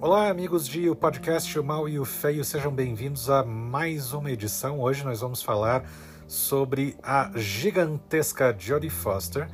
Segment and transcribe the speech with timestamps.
[0.00, 4.30] Olá, amigos de o podcast O Mal e o Feio, sejam bem-vindos a mais uma
[4.30, 4.78] edição.
[4.80, 5.90] Hoje nós vamos falar
[6.28, 9.48] sobre a gigantesca Jodie Foster.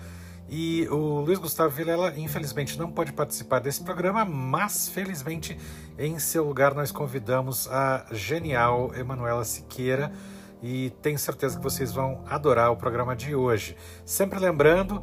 [0.47, 5.57] E o Luiz Gustavo Vilela, infelizmente, não pode participar desse programa, mas felizmente,
[5.99, 10.13] em seu lugar, nós convidamos a genial Emanuela Siqueira
[10.63, 13.79] e tenho certeza que vocês vão adorar o programa de hoje.
[14.05, 15.03] Sempre lembrando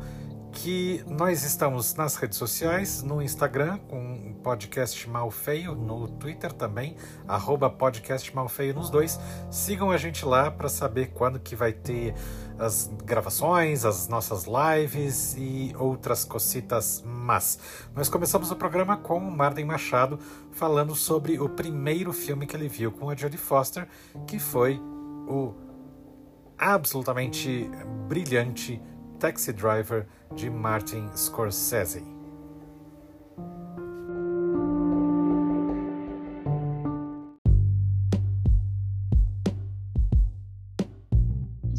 [0.51, 6.95] que nós estamos nas redes sociais, no Instagram com o podcast Malfeio, no Twitter também,
[7.27, 8.31] arroba podcast
[8.75, 9.19] nos dois.
[9.49, 12.13] Sigam a gente lá para saber quando que vai ter
[12.59, 17.57] as gravações, as nossas lives e outras cositas mas
[17.95, 20.19] Nós começamos o programa com o Marden Machado
[20.51, 23.87] falando sobre o primeiro filme que ele viu com a Jodie Foster,
[24.27, 24.79] que foi
[25.27, 25.53] o
[26.57, 27.69] absolutamente
[28.07, 28.81] brilhante
[29.21, 32.20] Taxi Driver de Martin Scorsese.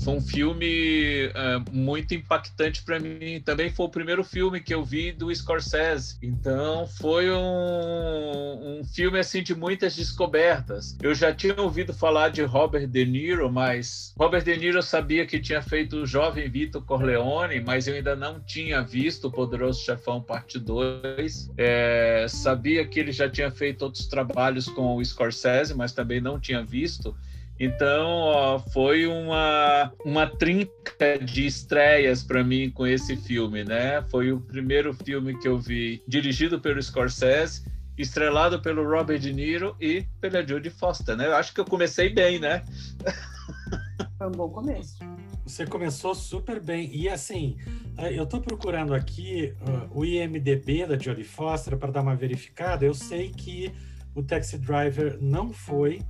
[0.02, 3.40] Foi um filme uh, muito impactante para mim.
[3.44, 6.16] Também foi o primeiro filme que eu vi do Scorsese.
[6.20, 10.96] Então foi um, um filme assim de muitas descobertas.
[11.00, 15.24] Eu já tinha ouvido falar de Robert De Niro, mas Robert De Niro eu sabia
[15.24, 19.84] que tinha feito o Jovem Vitor Corleone, mas eu ainda não tinha visto o Poderoso
[19.84, 21.50] Chefão Parte 2.
[21.56, 26.40] É, sabia que ele já tinha feito outros trabalhos com o Scorsese, mas também não
[26.40, 27.14] tinha visto.
[27.58, 34.02] Então, ó, foi uma, uma trinca de estreias para mim com esse filme, né?
[34.10, 37.64] Foi o primeiro filme que eu vi dirigido pelo Scorsese,
[37.96, 41.26] estrelado pelo Robert De Niro e pela Jodie Foster, né?
[41.26, 42.64] Eu acho que eu comecei bem, né?
[44.18, 44.98] Foi um bom começo.
[45.44, 46.88] Você começou super bem.
[46.94, 47.56] E assim,
[47.98, 52.84] eh, eu estou procurando aqui uh, o IMDB da Jodie Foster para dar uma verificada.
[52.84, 53.72] Eu sei que
[54.14, 56.00] o Taxi Driver não foi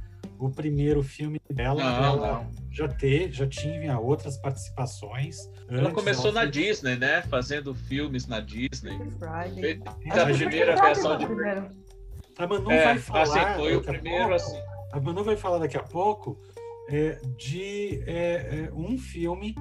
[0.42, 1.82] o primeiro filme dela.
[1.82, 2.50] Não, ela não.
[2.70, 5.48] já teve, já tinha outras participações.
[5.68, 7.22] Ela começou na Disney, né?
[7.22, 8.98] Fazendo filmes na Disney.
[10.10, 11.26] a primeira versão de.
[12.38, 13.22] A Manu é, vai falar.
[13.22, 14.60] Assim, foi o primeiro, pouco, assim.
[14.92, 16.36] A Manu vai falar daqui a pouco
[16.88, 19.54] é, de é, é, um filme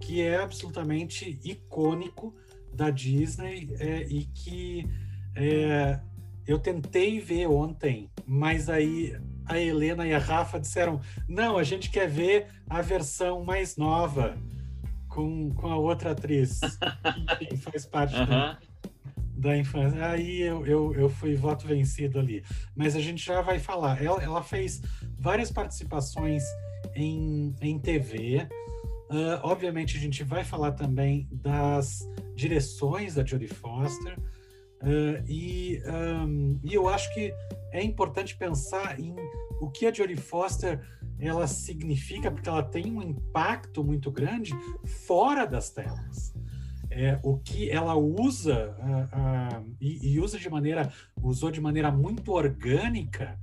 [0.00, 2.34] que é absolutamente icônico
[2.74, 4.86] da Disney é, e que
[5.34, 5.98] é,
[6.46, 11.90] eu tentei ver ontem, mas aí a Helena e a Rafa disseram: não, a gente
[11.90, 14.36] quer ver a versão mais nova
[15.08, 16.60] com, com a outra atriz.
[17.38, 18.58] que faz parte da,
[19.36, 20.06] da, infância.
[20.06, 22.44] Aí eu, eu, eu fui voto vencido ali.
[22.74, 24.02] Mas a gente já vai falar.
[24.02, 24.82] Ela, ela fez
[25.18, 26.42] várias participações
[26.94, 28.46] em, em TV.
[29.08, 34.18] Uh, ah, obviamente, a gente vai falar também das direções da Jodie Foster.
[34.82, 37.32] Uh, e, um, e eu acho que
[37.72, 39.14] é importante pensar em
[39.60, 40.80] o que a Jodie Foster
[41.18, 44.52] ela significa, porque ela tem um impacto muito grande
[45.06, 46.34] fora das telas.
[46.90, 51.90] É, o que ela usa uh, uh, e, e, usa de maneira usou de maneira
[51.90, 53.38] muito orgânica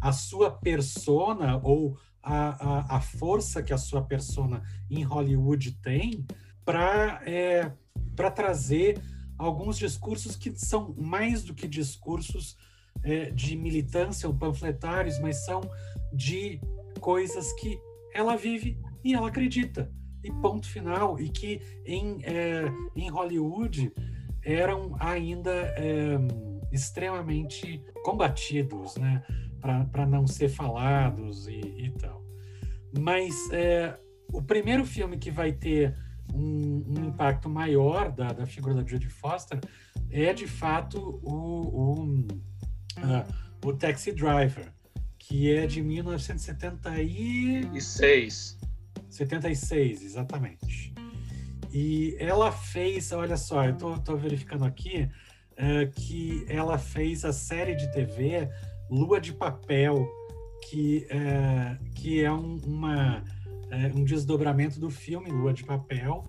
[0.00, 6.26] a sua persona ou a, a, a força que a sua persona em Hollywood tem
[6.64, 7.72] para é,
[8.14, 9.00] para trazer
[9.38, 12.56] alguns discursos que são mais do que discursos
[13.02, 15.60] é, de militância ou panfletários, mas são
[16.12, 16.60] de
[17.00, 17.78] coisas que
[18.12, 19.90] ela vive e ela acredita.
[20.24, 21.18] E ponto final.
[21.20, 22.64] E que em, é,
[22.96, 23.92] em Hollywood
[24.42, 26.18] eram ainda é,
[26.72, 29.22] extremamente combatidos, né?
[29.60, 32.24] Para não ser falados e, e tal.
[32.98, 33.98] Mas é,
[34.32, 35.96] o primeiro filme que vai ter
[36.34, 39.58] um, um impacto maior da, da figura da Jodie Foster
[40.10, 42.28] é de fato o, o uh,
[43.64, 44.72] o Taxi Driver,
[45.18, 48.56] que é de 1976.
[49.08, 50.94] 76, exatamente.
[51.72, 55.08] E ela fez, olha só, eu tô, tô verificando aqui
[55.52, 58.48] uh, que ela fez a série de TV
[58.88, 60.08] Lua de Papel,
[60.68, 63.24] que, uh, que é um, uma,
[63.70, 66.24] uh, um desdobramento do filme Lua de Papel,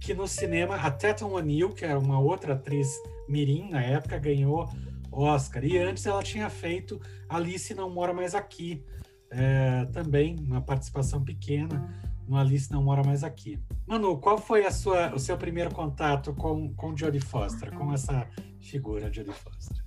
[0.00, 2.88] que no cinema a Tatum O'Neill, que era uma outra atriz
[3.28, 4.68] mirim na época, ganhou
[5.10, 5.64] Oscar.
[5.64, 8.84] E antes ela tinha feito Alice Não Mora Mais Aqui,
[9.30, 11.94] é, também uma participação pequena
[12.28, 13.58] no Alice Não Mora Mais Aqui.
[13.86, 18.28] Manu, qual foi sua, o seu primeiro contato com, com Jodie Foster, com essa
[18.60, 19.85] figura Jodie Foster?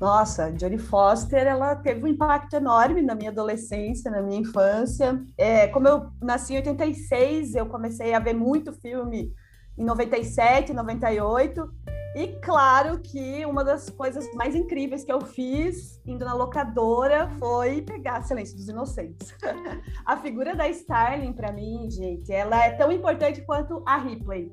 [0.00, 5.22] Nossa, Jodie Foster, ela teve um impacto enorme na minha adolescência, na minha infância.
[5.38, 9.32] É, como eu nasci em 86, eu comecei a ver muito filme
[9.78, 11.70] em 97, 98,
[12.14, 17.82] E claro que uma das coisas mais incríveis que eu fiz indo na locadora foi
[17.82, 19.34] pegar Silêncio dos Inocentes.
[20.04, 24.50] a figura da Starling, para mim, gente, ela é tão importante quanto a Ripley.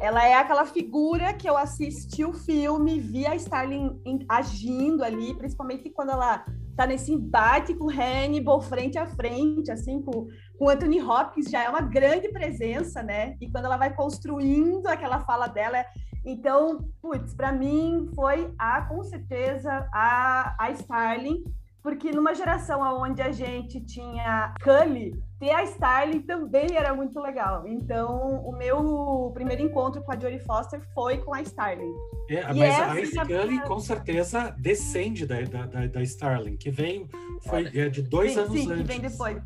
[0.00, 5.90] Ela é aquela figura que eu assisti o filme, vi a Starling agindo ali, principalmente
[5.90, 6.44] quando ela
[6.76, 11.68] tá nesse embate com Hannibal frente a frente, assim, com, com Anthony Hopkins, já é
[11.68, 13.36] uma grande presença, né?
[13.40, 15.84] E quando ela vai construindo aquela fala dela,
[16.24, 21.42] então, putz, para mim foi a, com certeza, a, a Starling,
[21.82, 27.66] porque numa geração onde a gente tinha Cully, ter a Starling também era muito legal.
[27.66, 31.94] Então, o meu primeiro encontro com a Jodie Foster foi com a Starling.
[32.28, 37.08] É, mas a Scully, com certeza, descende da, da, da, Starling, que veio,
[37.42, 38.76] foi é, de dois sim, anos sim, antes.
[38.76, 39.42] que vem depois.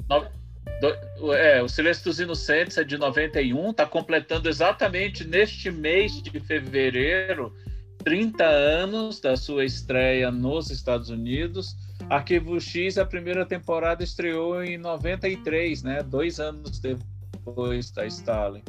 [0.81, 6.41] Do, é, o Silêncio dos Inocentes é de 91, está completando exatamente neste mês de
[6.41, 7.55] fevereiro
[8.03, 11.77] 30 anos da sua estreia nos Estados Unidos.
[12.11, 16.03] Arquivo X, a primeira temporada estreou em 93, né?
[16.03, 18.63] Dois anos depois da Stalin.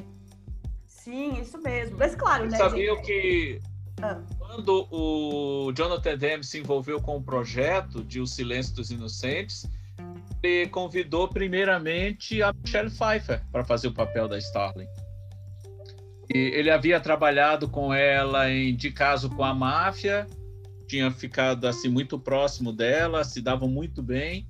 [0.87, 1.97] Sim, isso mesmo.
[1.97, 2.57] Mas claro, né?
[2.57, 3.05] Sabiam gente...
[3.05, 3.59] que
[4.01, 4.21] ah.
[4.39, 9.69] quando o Jonathan Demme se envolveu com o projeto de O Silêncio dos Inocentes,
[10.41, 14.87] ele convidou primeiramente a Michelle Pfeiffer para fazer o papel da Starling.
[16.33, 20.27] E ele havia trabalhado com ela em De Caso com a Máfia,
[20.87, 24.47] tinha ficado assim muito próximo dela, se davam muito bem,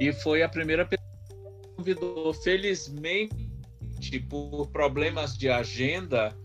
[0.00, 2.34] e foi a primeira pessoa que convidou.
[2.34, 6.36] Felizmente, por problemas de agenda,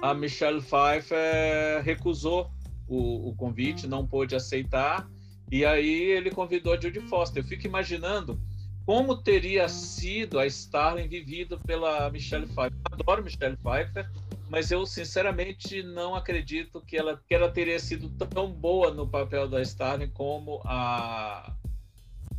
[0.00, 2.50] a Michelle Pfeiffer recusou
[2.86, 5.08] o, o convite, não pôde aceitar
[5.50, 7.42] e aí ele convidou a Jodie Foster.
[7.42, 8.40] Eu fico imaginando
[8.86, 12.78] como teria sido a Starling vivido pela Michelle Pfeiffer.
[12.90, 14.08] Eu adoro Michelle Pfeiffer,
[14.50, 19.48] mas eu sinceramente não acredito que ela, que ela teria sido tão boa no papel
[19.48, 21.54] da Starling como a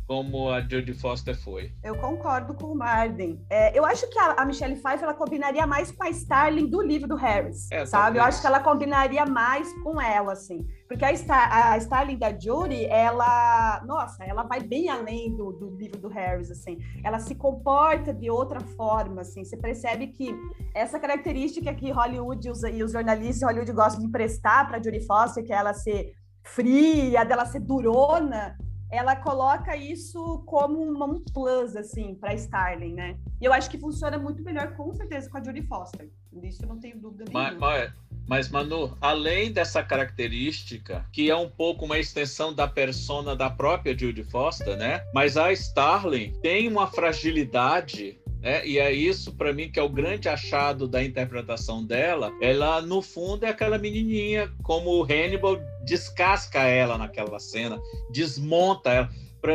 [0.06, 1.72] como a Jodie Foster foi.
[1.82, 3.44] Eu concordo com o Marden.
[3.48, 6.82] É, eu acho que a, a, Michelle Pfeiffer ela combinaria mais com a Starling do
[6.82, 8.18] livro do Harris, é, sabe?
[8.18, 10.66] Eu acho que ela combinaria mais com ela, assim.
[10.88, 15.76] Porque a, Star, a Starling da Judy, ela, nossa, ela vai bem além do, do
[15.76, 16.78] livro do Harris, assim.
[17.02, 19.44] Ela se comporta de outra forma, assim.
[19.44, 20.34] Você percebe que
[20.74, 25.00] essa característica que Hollywood usa, e os jornalistas de Hollywood gostam de emprestar para Judy
[25.06, 26.12] Foster, que é ela ser
[26.44, 28.56] fria, dela ser durona,
[28.92, 33.16] ela coloca isso como um plus, assim, para Starling, né?
[33.40, 36.10] E eu acho que funciona muito melhor, com certeza, com a Jodie Foster.
[36.30, 37.58] Disso eu não tenho dúvida nenhuma.
[37.58, 37.92] Mas,
[38.28, 43.96] mas, Manu, além dessa característica, que é um pouco uma extensão da persona da própria
[43.98, 45.02] Jodie Foster, né?
[45.14, 49.88] Mas a Starling tem uma fragilidade é, e é isso, para mim, que é o
[49.88, 52.32] grande achado da interpretação dela.
[52.40, 57.80] Ela, no fundo, é aquela menininha, como o Hannibal descasca ela naquela cena,
[58.10, 59.10] desmonta ela.
[59.40, 59.54] Para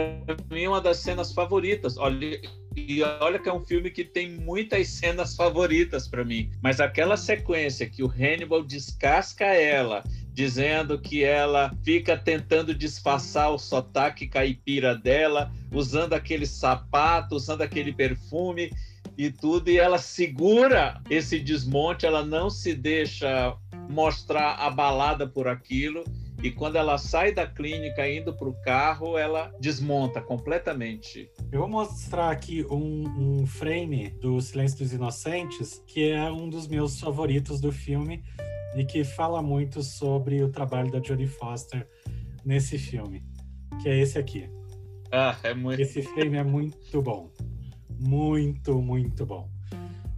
[0.49, 1.97] mim, é uma das cenas favoritas.
[1.97, 2.39] Olha,
[2.75, 6.49] e olha que é um filme que tem muitas cenas favoritas para mim.
[6.61, 10.03] Mas aquela sequência que o Hannibal descasca ela,
[10.37, 17.91] dizendo que ela fica tentando disfarçar o sotaque caipira dela, usando aquele sapato, usando aquele
[17.91, 18.71] perfume
[19.17, 23.57] e tudo, e ela segura esse desmonte, ela não se deixa
[23.89, 26.03] mostrar abalada por aquilo.
[26.41, 31.31] E quando ela sai da clínica indo para o carro, ela desmonta completamente.
[31.51, 36.67] Eu vou mostrar aqui um, um frame do Silêncio dos Inocentes, que é um dos
[36.67, 38.23] meus favoritos do filme
[38.75, 41.87] e que fala muito sobre o trabalho da Jodie Foster
[42.45, 43.23] nesse filme,
[43.81, 44.47] que é esse aqui.
[45.11, 45.81] Ah, é muito.
[45.81, 47.31] Esse frame é muito bom,
[47.99, 49.49] muito, muito bom.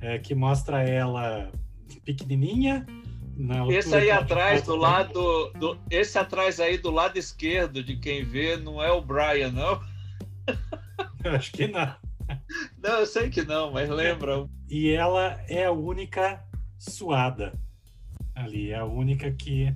[0.01, 1.51] É, que mostra ela
[2.03, 2.85] pequenininha.
[3.71, 8.57] Esse aí atrás, do lado, do, esse atrás aí do lado esquerdo de quem vê,
[8.57, 9.81] não é o Brian, não?
[11.23, 11.95] Eu acho que não.
[12.81, 14.47] Não, eu sei que não, mas lembra.
[14.69, 16.43] E ela é a única
[16.77, 17.53] suada
[18.35, 19.73] ali, é a única que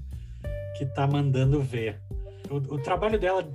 [0.78, 2.02] que tá mandando ver.
[2.50, 3.48] O, o trabalho dela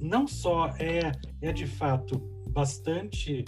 [0.00, 3.44] não só é, é de fato bastante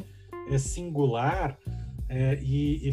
[0.48, 1.58] é, singular,
[2.08, 2.92] é, e, e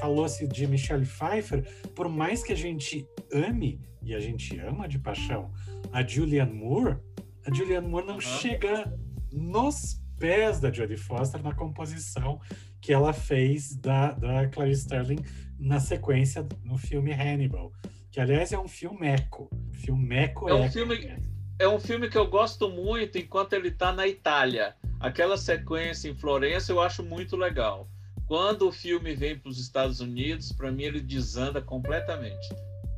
[0.00, 1.62] falou-se de Michelle Pfeiffer,
[1.94, 5.52] por mais que a gente ame, e a gente ama de paixão,
[5.92, 6.98] a Julianne Moore,
[7.44, 8.20] a Julianne Moore não uhum.
[8.20, 8.92] chega
[9.32, 12.40] nos pés da Jodie Foster na composição
[12.80, 15.18] que ela fez da, da Clarice Sterling
[15.58, 17.72] na sequência no filme Hannibal,
[18.10, 19.50] que aliás é um filmeco.
[19.72, 21.16] Filmeco é um filme
[21.58, 24.76] é um filme que eu gosto muito enquanto ele está na Itália.
[25.00, 27.88] Aquela sequência em Florença eu acho muito legal.
[28.26, 32.48] Quando o filme vem para os Estados Unidos, para mim ele desanda completamente.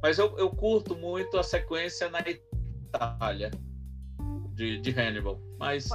[0.03, 3.51] Mas eu, eu curto muito a sequência na Itália
[4.55, 5.39] de, de Hannibal.
[5.59, 5.91] Mas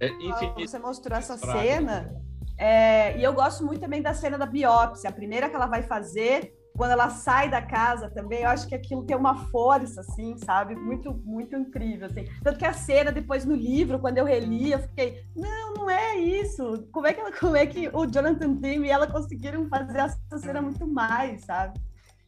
[0.00, 0.68] é infinito.
[0.68, 2.22] Você mostrou essa cena.
[2.58, 5.82] É, e eu gosto muito também da cena da biópsia, a primeira que ela vai
[5.82, 10.36] fazer, quando ela sai da casa também, eu acho que aquilo tem uma força, assim,
[10.38, 10.74] sabe?
[10.74, 12.26] Muito, muito incrível, assim.
[12.42, 16.16] Tanto que a cena, depois no livro, quando eu reli, eu fiquei, não, não é
[16.16, 16.88] isso.
[16.90, 20.38] Como é que, ela, como é que o Jonathan Demme e ela conseguiram fazer essa
[20.38, 21.80] cena muito mais, sabe?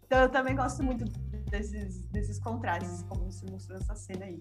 [0.04, 1.04] Então eu também gosto muito
[1.50, 4.40] desses, desses contrastes, como se mostrou essa cena aí.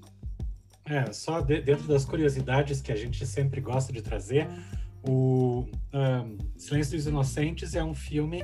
[0.86, 4.48] É, só de, dentro das curiosidades que a gente sempre gosta de trazer,
[5.08, 8.44] o um, Silêncio dos Inocentes é um filme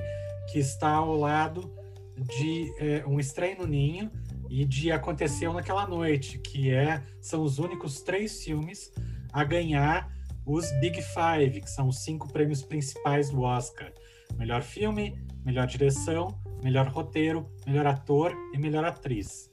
[0.50, 1.74] que está ao lado
[2.18, 4.12] de é, Um Estranho no Ninho
[4.50, 8.92] e de Aconteceu Naquela Noite, que é, são os únicos três filmes
[9.32, 10.12] a ganhar
[10.46, 13.92] os Big Five, que são os cinco prêmios principais do Oscar.
[14.38, 19.50] Melhor filme, melhor direção, melhor roteiro, melhor ator e melhor atriz.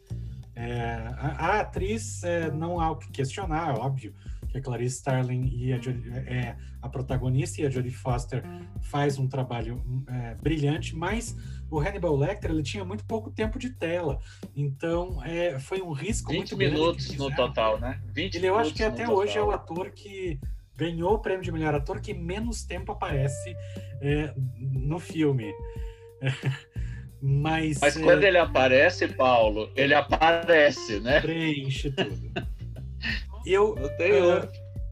[0.54, 0.82] É,
[1.16, 4.12] a, a, atriz é, não há o que questionar, é óbvio
[4.48, 8.42] que a Clarice Starling e a, Jodie, é, a protagonista e a Jodie Foster
[8.82, 11.36] faz um trabalho é, brilhante, mas
[11.70, 14.18] o Hannibal Lecter ele tinha muito pouco tempo de tela,
[14.56, 18.00] então é, foi um risco 20 muito minutos no total, né?
[18.12, 19.50] 20 ele, eu acho que até hoje total.
[19.50, 20.40] é o ator que
[20.74, 23.54] ganhou o prêmio de melhor ator que menos tempo aparece
[24.00, 25.52] é, no filme.
[27.20, 31.20] Mas, Mas quando é, ele aparece, Paulo, ele aparece, né?
[31.20, 32.30] Preenche tudo.
[33.48, 34.48] Eu, uh,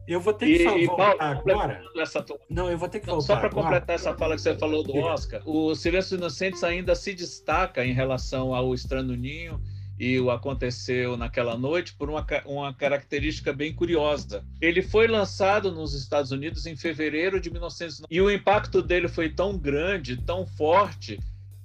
[0.07, 1.81] eu vou ter que e, voltar agora.
[1.97, 2.25] Essa...
[2.49, 3.25] Não, eu vou ter que voltar.
[3.25, 6.95] Só para completar essa fala que você falou do Oscar, o Silêncio dos Inocentes ainda
[6.95, 9.61] se destaca em relação ao Estranho Ninho
[9.99, 14.45] e o aconteceu naquela noite por uma, uma característica bem curiosa.
[14.61, 19.29] Ele foi lançado nos Estados Unidos em fevereiro de 1990 e o impacto dele foi
[19.29, 21.19] tão grande, tão forte,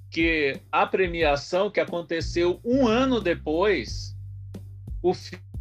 [0.09, 4.15] que a premiação que aconteceu um ano depois,
[5.01, 5.13] o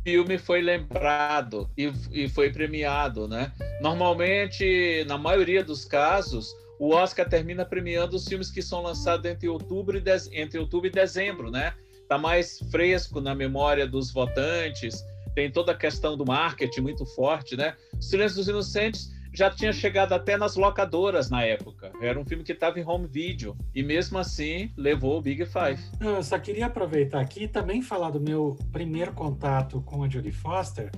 [0.03, 3.53] filme foi lembrado e, e foi premiado, né?
[3.81, 9.49] Normalmente, na maioria dos casos, o Oscar termina premiando os filmes que são lançados entre
[9.49, 10.13] outubro e, de...
[10.33, 11.75] entre outubro e dezembro, né?
[12.09, 15.05] Tá mais fresco na memória dos votantes,
[15.35, 17.77] tem toda a questão do marketing muito forte, né?
[18.01, 21.91] Silêncio dos Inocentes já tinha chegado até nas locadoras na época.
[22.01, 23.57] Era um filme que estava em home video.
[23.75, 25.83] E mesmo assim, levou o Big Five.
[26.01, 30.33] Eu só queria aproveitar aqui e também falar do meu primeiro contato com a Jodie
[30.33, 30.91] Foster.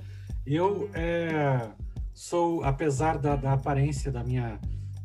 [0.45, 1.69] Eu é,
[2.13, 4.59] sou, apesar da, da, aparência da minha,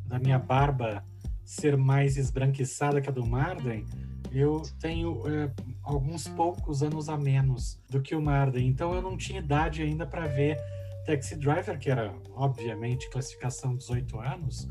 [0.07, 1.05] da minha barba
[1.45, 3.85] ser mais esbranquiçada que a do Marden,
[4.33, 5.51] eu tenho é,
[5.83, 8.67] alguns poucos anos a menos do que o Marden.
[8.67, 10.59] Então eu não tinha idade ainda para ver
[11.07, 14.69] Taxi Driver, que era obviamente classificação 18 anos,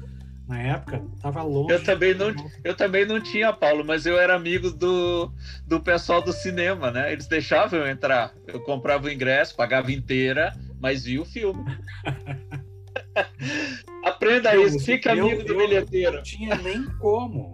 [0.49, 1.73] na época, estava longe.
[1.73, 2.33] Eu também não,
[2.63, 5.31] eu também não tinha, Paulo, mas eu era amigo do,
[5.67, 7.13] do pessoal do cinema, né?
[7.13, 8.33] Eles deixavam eu entrar.
[8.47, 11.63] Eu comprava o ingresso, pagava inteira, mas via o filme.
[14.03, 16.15] Aprenda eu, isso, fica eu, amigo do bilheteiro.
[16.15, 17.51] Não tinha nem como.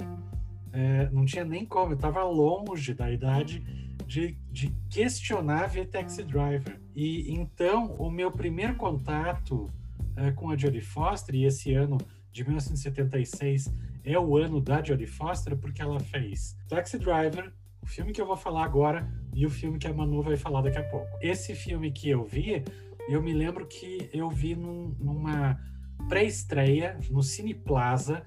[0.71, 1.91] É, não tinha nem como.
[1.91, 3.61] Eu estava longe da idade
[4.07, 6.79] de, de questionar ver Taxi Driver.
[6.95, 9.69] E então, o meu primeiro contato
[10.15, 11.97] é, com a Jodie Foster, e esse ano
[12.31, 13.73] de 1976
[14.03, 18.25] é o ano da Jodie Foster, porque ela fez Taxi Driver, o filme que eu
[18.25, 21.07] vou falar agora e o filme que a Manu vai falar daqui a pouco.
[21.21, 22.63] Esse filme que eu vi,
[23.09, 25.59] eu me lembro que eu vi num, numa
[26.07, 28.23] pré-estreia no Cine Plaza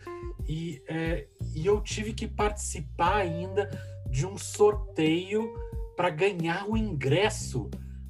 [0.46, 3.68] e, é, e eu tive que participar ainda
[4.10, 5.52] de um sorteio
[5.96, 7.68] para ganhar o ingresso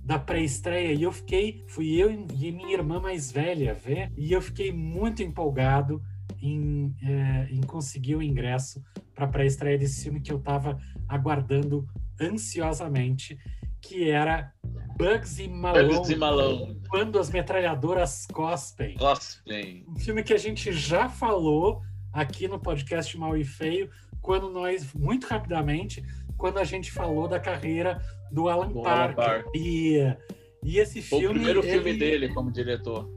[0.09, 4.41] da pré-estreia e eu fiquei, fui eu e minha irmã mais velha ver e eu
[4.41, 6.03] fiquei muito empolgado
[6.41, 8.83] em, é, em conseguir o ingresso
[9.15, 11.87] para a pré-estreia desse filme que eu estava aguardando
[12.19, 13.39] ansiosamente,
[13.83, 14.51] que era
[14.97, 16.81] Bugs e Malone, Bugs e Malone.
[16.89, 18.97] quando as metralhadoras cospem.
[18.97, 19.85] Cospem.
[19.87, 23.91] Um filme que a gente já falou aqui no podcast Mal e Feio,
[24.23, 26.03] quando nós, muito rapidamente,
[26.39, 29.01] quando a gente falou da carreira do Alan do Parker.
[29.01, 29.53] Alan Parker.
[29.55, 29.99] E,
[30.63, 31.27] e esse filme.
[31.27, 33.09] O primeiro ele, filme dele como diretor.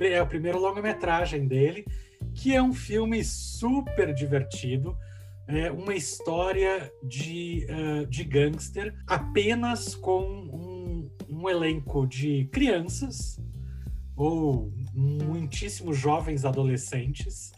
[0.00, 1.84] É o primeiro longa-metragem dele,
[2.34, 4.96] que é um filme super divertido.
[5.46, 13.40] É uma história de, uh, de gangster, apenas com um, um elenco de crianças
[14.16, 17.52] ou muitíssimos jovens adolescentes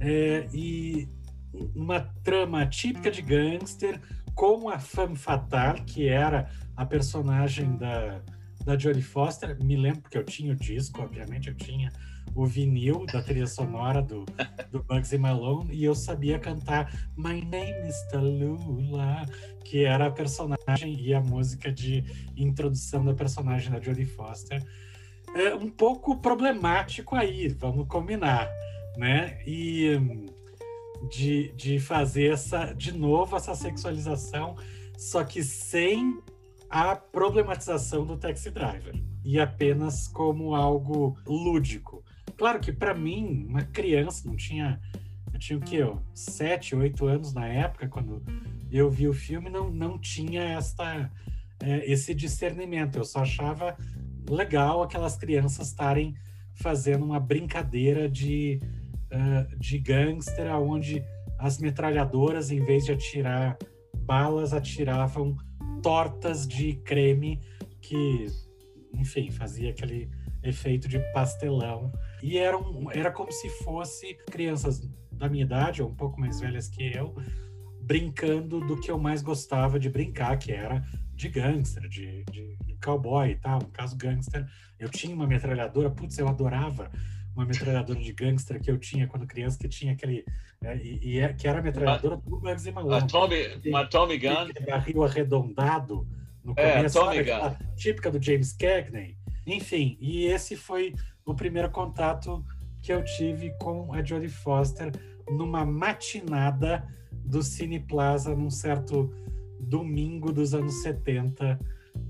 [0.00, 1.08] é, e
[1.74, 4.00] uma trama típica de gangster
[4.36, 8.20] com a femme fatale, que era a personagem da,
[8.64, 9.56] da Jodie Foster.
[9.64, 11.90] Me lembro porque eu tinha o disco, obviamente eu tinha
[12.34, 14.26] o vinil da trilha sonora do,
[14.70, 19.24] do Bugsy Malone e eu sabia cantar My Name is Tallulah,
[19.64, 22.04] que era a personagem e a música de
[22.36, 24.62] introdução da personagem da Jodie Foster.
[25.34, 28.50] É um pouco problemático aí, vamos combinar,
[28.98, 29.38] né?
[29.46, 29.98] E
[31.10, 34.56] de, de fazer essa, de novo, essa sexualização,
[34.96, 36.20] só que sem
[36.68, 42.04] a problematização do taxi driver e apenas como algo lúdico.
[42.36, 44.80] Claro que para mim, uma criança, não tinha.
[45.32, 45.82] Eu tinha o quê?
[45.82, 48.22] Ó, sete, oito anos na época, quando
[48.70, 51.10] eu vi o filme, não, não tinha esta,
[51.60, 52.96] é, esse discernimento.
[52.96, 53.76] Eu só achava
[54.28, 56.14] legal aquelas crianças estarem
[56.54, 58.60] fazendo uma brincadeira de,
[59.12, 61.04] uh, de gangster, onde
[61.38, 63.58] as metralhadoras, em vez de atirar
[63.96, 65.36] balas, atiravam
[65.82, 67.40] tortas de creme
[67.80, 68.26] que,
[68.94, 70.10] enfim, fazia aquele
[70.42, 71.92] efeito de pastelão.
[72.22, 76.40] E era, um, era como se fosse crianças da minha idade, ou um pouco mais
[76.40, 77.14] velhas que eu,
[77.82, 80.84] brincando do que eu mais gostava de brincar, que era
[81.14, 83.60] de gangster, de, de, de cowboy e tal.
[83.60, 84.46] No caso, gangster,
[84.78, 86.90] eu tinha uma metralhadora, putz, eu adorava
[87.36, 90.24] uma metralhadora de gangster que eu tinha quando criança, que tinha aquele.
[90.62, 92.96] É, e, e, é, que era a metralhadora do Bugsy Malone.
[92.96, 94.48] A Tommy, uma Tommy Gun.
[94.66, 96.08] Barril arredondado
[96.42, 97.74] no é, começo, Gun.
[97.76, 99.16] típica do James Cagney.
[99.46, 102.44] Enfim, e esse foi o primeiro contato
[102.82, 104.90] que eu tive com a Jodie Foster
[105.28, 109.12] numa matinada do Cine Plaza num certo
[109.60, 111.58] domingo dos anos 70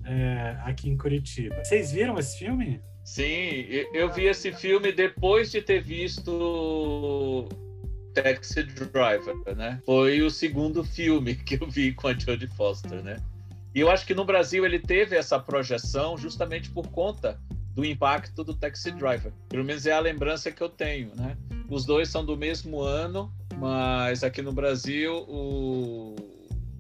[0.05, 1.65] é, aqui em Curitiba.
[1.65, 2.81] Vocês viram esse filme?
[3.07, 7.49] Sim, eu vi esse filme depois de ter visto
[8.13, 9.81] Taxi Driver, né?
[9.87, 13.23] Foi o segundo filme que eu vi com a Jodie Foster, né?
[13.73, 17.41] E eu acho que no Brasil ele teve essa projeção justamente por conta
[17.77, 19.33] do impacto do Taxi Driver.
[19.49, 21.37] Pelo menos é a lembrança que eu tenho, né?
[21.71, 26.17] Os dois são do mesmo ano, mas aqui no Brasil o,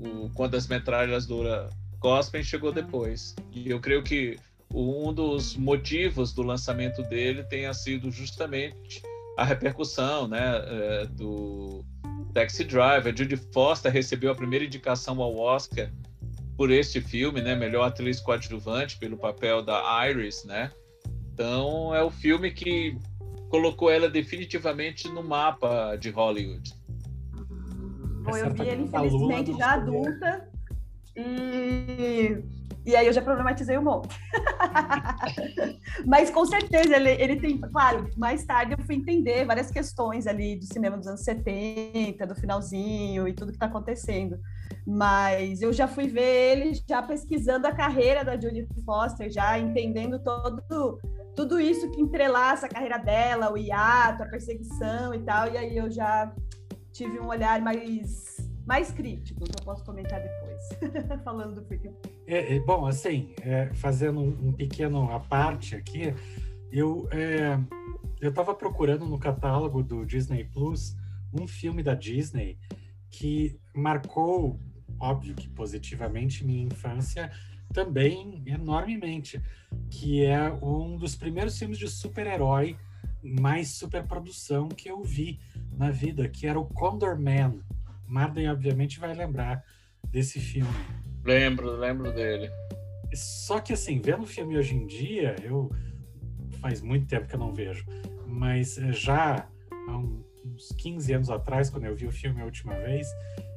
[0.00, 3.36] o quando as metralhas dura Gospel chegou depois.
[3.52, 4.36] E eu creio que
[4.76, 9.02] um dos motivos do lançamento dele tenha sido justamente
[9.38, 11.82] a repercussão né, é, do
[12.34, 13.16] Taxi Driver.
[13.16, 15.90] Judy Foster recebeu a primeira indicação ao Oscar
[16.58, 20.70] por este filme, né, melhor atriz coadjuvante pelo papel da Iris, né?
[21.32, 22.98] Então é o filme que
[23.48, 26.74] colocou ela definitivamente no mapa de Hollywood.
[28.24, 30.48] Bom, eu vi ele infelizmente já adulta
[31.14, 32.42] e
[32.86, 34.16] e aí eu já problematizei um monte.
[36.06, 40.56] Mas com certeza ele, ele tem, claro, mais tarde eu fui entender várias questões ali
[40.56, 44.38] do cinema dos anos 70, do finalzinho e tudo que está acontecendo.
[44.86, 50.20] Mas eu já fui ver ele já pesquisando a carreira da Julie Foster, já entendendo
[50.20, 51.00] todo
[51.34, 55.52] tudo isso que entrelaça a carreira dela, o hiato, a perseguição e tal.
[55.52, 56.32] E aí eu já
[56.92, 58.35] tive um olhar mais
[58.66, 61.96] mais crítico, que eu posso comentar depois, falando do filme.
[62.26, 66.12] É, é, bom, assim, é, fazendo um, um, pequeno à parte aqui,
[66.72, 67.58] eu é,
[68.20, 70.96] eu estava procurando no catálogo do Disney Plus
[71.32, 72.58] um filme da Disney
[73.10, 74.58] que marcou,
[74.98, 77.30] óbvio que positivamente, minha infância
[77.72, 79.40] também enormemente,
[79.90, 82.76] que é um dos primeiros filmes de super-herói
[83.22, 85.40] mais superprodução que eu vi
[85.72, 87.60] na vida, que era o Condor Man,
[88.06, 89.64] Marden, obviamente, vai lembrar
[90.08, 90.70] desse filme.
[91.24, 92.50] Lembro, lembro dele.
[93.12, 95.70] Só que, assim, vendo o filme hoje em dia, eu.
[96.60, 97.84] Faz muito tempo que eu não vejo,
[98.26, 99.46] mas eh, já
[99.88, 103.06] há uns 15 anos atrás, quando eu vi o filme a última vez,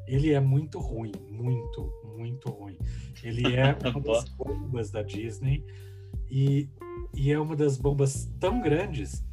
[0.05, 2.77] ele é muito ruim, muito, muito ruim.
[3.23, 5.63] Ele é uma das bombas da Disney
[6.29, 6.69] e,
[7.15, 9.23] e é uma das bombas tão grandes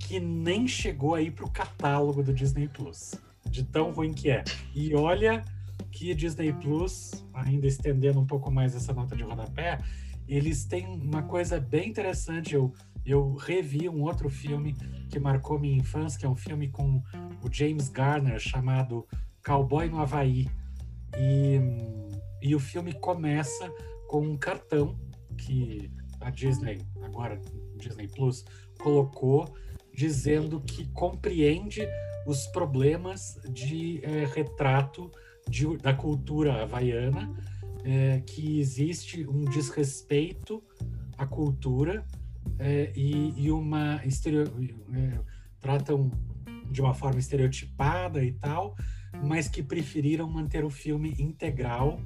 [0.00, 3.14] que nem chegou aí para o catálogo do Disney Plus
[3.50, 4.44] de tão ruim que é.
[4.74, 5.44] E olha
[5.90, 9.78] que Disney Plus, ainda estendendo um pouco mais essa nota de rodapé,
[10.28, 12.54] eles têm uma coisa bem interessante.
[12.54, 12.72] Eu,
[13.04, 14.74] eu revi um outro filme
[15.08, 17.02] que marcou minha infância, que é um filme com
[17.42, 19.06] o James Garner chamado
[19.44, 20.46] Cowboy no Havaí.
[21.16, 21.58] E,
[22.42, 23.72] e o filme começa
[24.06, 24.98] com um cartão
[25.36, 27.40] que a Disney, agora
[27.76, 28.44] Disney Plus,
[28.78, 29.54] colocou
[29.98, 31.80] dizendo que compreende
[32.24, 35.10] os problemas de é, retrato
[35.48, 37.34] de, da cultura havaiana,
[37.84, 40.62] é, que existe um desrespeito
[41.16, 42.06] à cultura
[42.60, 44.46] é, e, e, uma estereo,
[44.94, 45.18] é,
[45.58, 46.12] tratam
[46.70, 48.76] de uma forma estereotipada e tal,
[49.24, 52.00] mas que preferiram manter o filme integral,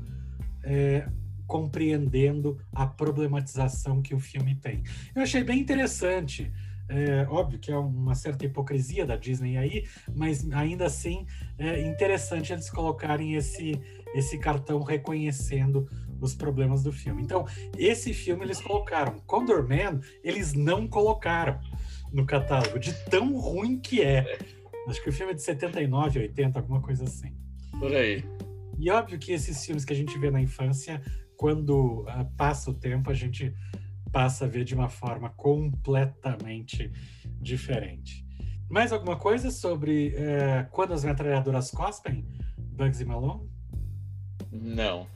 [0.64, 1.07] é,
[1.46, 4.83] compreendendo a problematização que o filme tem.
[5.14, 6.50] Eu achei bem interessante
[6.94, 11.26] É, óbvio que é uma certa hipocrisia da Disney aí, mas ainda assim
[11.59, 13.81] é interessante eles colocarem esse,
[14.14, 15.88] esse cartão reconhecendo
[16.20, 17.22] os problemas do filme.
[17.22, 17.46] Então,
[17.78, 19.18] esse filme eles colocaram.
[19.20, 21.59] Condor Man, eles não colocaram
[22.12, 24.38] no catálogo, de tão ruim que é.
[24.87, 27.35] Acho que o filme é de 79, 80, alguma coisa assim.
[27.78, 28.22] Por aí.
[28.78, 31.00] E óbvio que esses filmes que a gente vê na infância,
[31.37, 33.55] quando uh, passa o tempo, a gente
[34.12, 36.92] passa a ver de uma forma completamente
[37.40, 38.25] diferente.
[38.70, 42.27] Mais alguma coisa sobre uh, quando as metralhadoras cospem,
[42.59, 43.51] Bugsy Malone?
[44.51, 45.07] Não.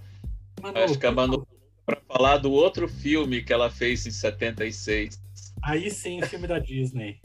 [0.61, 1.46] Manu, Acho que a Manu
[1.85, 5.20] para falar do outro filme que ela fez em 76.
[5.62, 7.20] Aí sim, filme da Disney.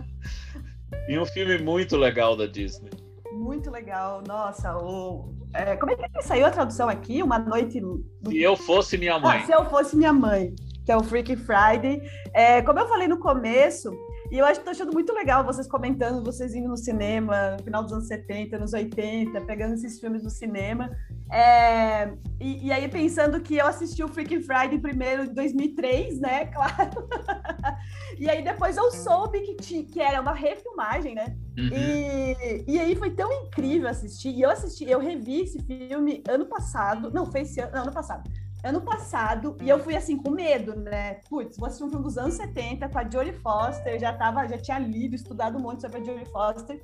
[1.08, 2.90] e um filme muito legal da Disney.
[3.44, 4.22] Muito legal.
[4.26, 5.34] Nossa, o...
[5.52, 7.22] É, como é que saiu a tradução aqui?
[7.22, 7.78] Uma noite...
[8.26, 9.38] Se eu fosse minha mãe.
[9.38, 10.54] Ah, se eu fosse minha mãe,
[10.86, 12.00] que é o Freaky Friday.
[12.32, 13.92] É, como eu falei no começo,
[14.30, 17.64] e eu acho que tô achando muito legal vocês comentando, vocês indo no cinema, no
[17.64, 20.90] final dos anos 70, nos 80, pegando esses filmes no cinema.
[21.32, 26.46] É, e, e, aí pensando que eu assisti o Freaking Friday primeiro em 2003, né?
[26.54, 27.08] Claro.
[28.18, 31.36] e aí depois eu soube que, tinha, que era uma refilmagem, né?
[31.58, 31.70] Uhum.
[31.72, 34.30] E, e aí foi tão incrível assistir.
[34.30, 37.10] E eu assisti, eu revi esse filme ano passado.
[37.10, 38.30] Não, foi esse ano, não, ano passado
[38.64, 41.20] ano passado, e eu fui assim com medo, né?
[41.28, 44.56] Putz, vou assistir um filme dos anos 70 com a Jodie Foster, já tava, já
[44.56, 46.82] tinha lido, estudado um monte sobre a Jodie Foster.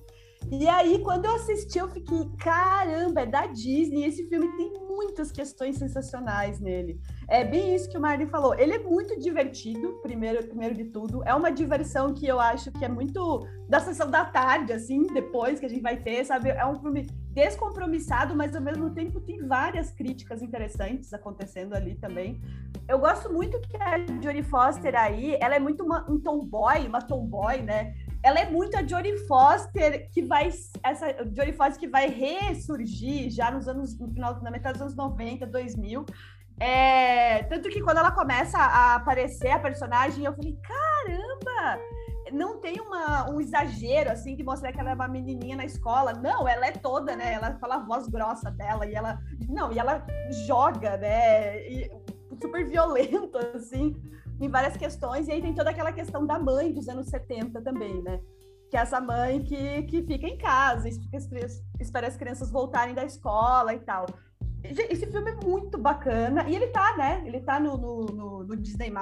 [0.48, 4.04] E aí, quando eu assisti, eu fiquei, caramba, é da Disney.
[4.04, 7.00] Esse filme tem muitas questões sensacionais nele.
[7.28, 8.54] É bem isso que o Marlon falou.
[8.54, 11.22] Ele é muito divertido, primeiro, primeiro de tudo.
[11.24, 15.60] É uma diversão que eu acho que é muito da sessão da tarde, assim, depois
[15.60, 16.50] que a gente vai ter, sabe?
[16.50, 22.40] É um filme descompromissado, mas ao mesmo tempo tem várias críticas interessantes acontecendo ali também.
[22.88, 27.00] Eu gosto muito que a Jodie Foster aí, ela é muito uma, um tomboy, uma
[27.00, 27.94] tomboy, né?
[28.22, 30.50] Ela é muito a Jodie Foster que vai
[30.82, 34.96] essa Jodie Foster que vai ressurgir já nos anos no final na metade dos anos
[34.96, 36.04] 90, 2000.
[36.58, 41.80] É, tanto que quando ela começa a aparecer a personagem, eu falei, caramba,
[42.30, 46.12] não tem uma, um exagero assim que mostra que ela é uma menininha na escola.
[46.12, 47.32] Não, ela é toda, né?
[47.32, 50.04] Ela fala a voz grossa dela e ela não, e ela
[50.46, 51.66] joga, né?
[51.66, 51.90] E,
[52.40, 53.94] super violento assim
[54.40, 58.02] em várias questões, e aí tem toda aquela questão da mãe dos anos 70 também,
[58.02, 58.20] né?
[58.70, 60.88] Que é essa mãe que, que fica em casa,
[61.78, 64.06] espera as crianças voltarem da escola e tal.
[64.62, 67.22] Esse filme é muito bacana, e ele tá, né?
[67.26, 68.92] Ele tá no, no, no, no Disney+.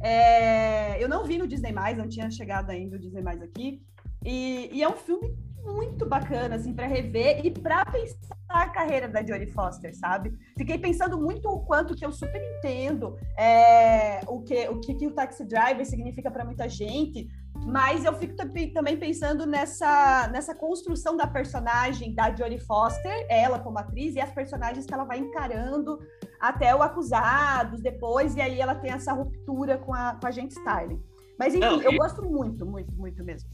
[0.00, 1.02] É...
[1.02, 3.82] Eu não vi no Disney+, não tinha chegado ainda o Disney+, aqui.
[4.24, 9.08] E, e é um filme muito bacana, assim, para rever e para pensar a carreira
[9.08, 10.32] da Jodie Foster, sabe?
[10.56, 15.06] Fiquei pensando muito o quanto que eu super entendo é, o, que, o que, que
[15.06, 17.28] o Taxi Driver significa para muita gente,
[17.66, 23.78] mas eu fico também pensando nessa, nessa construção da personagem da Jodie Foster, ela como
[23.78, 25.98] atriz, e as personagens que ela vai encarando
[26.40, 30.50] até o Acusados, depois, e aí ela tem essa ruptura com a, com a gente
[30.52, 31.02] Styling.
[31.38, 31.84] Mas enfim, Não, e...
[31.86, 33.48] eu gosto muito, muito, muito mesmo.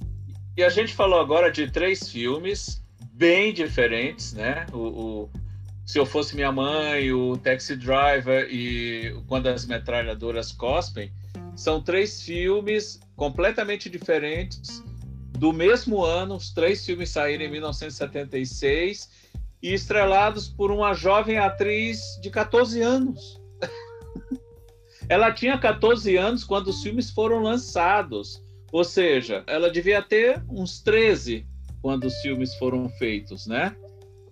[0.56, 2.82] E a gente falou agora de três filmes
[3.12, 4.66] bem diferentes, né?
[4.72, 5.30] O, o,
[5.86, 11.12] Se Eu Fosse Minha Mãe, o Taxi Driver e Quando as Metralhadoras Cospem,
[11.54, 14.82] são três filmes completamente diferentes,
[15.40, 19.08] do mesmo ano, os três filmes saíram em 1976
[19.62, 23.40] e estrelados por uma jovem atriz de 14 anos.
[25.08, 28.42] Ela tinha 14 anos quando os filmes foram lançados.
[28.72, 31.46] Ou seja, ela devia ter uns 13
[31.82, 33.74] quando os filmes foram feitos, né?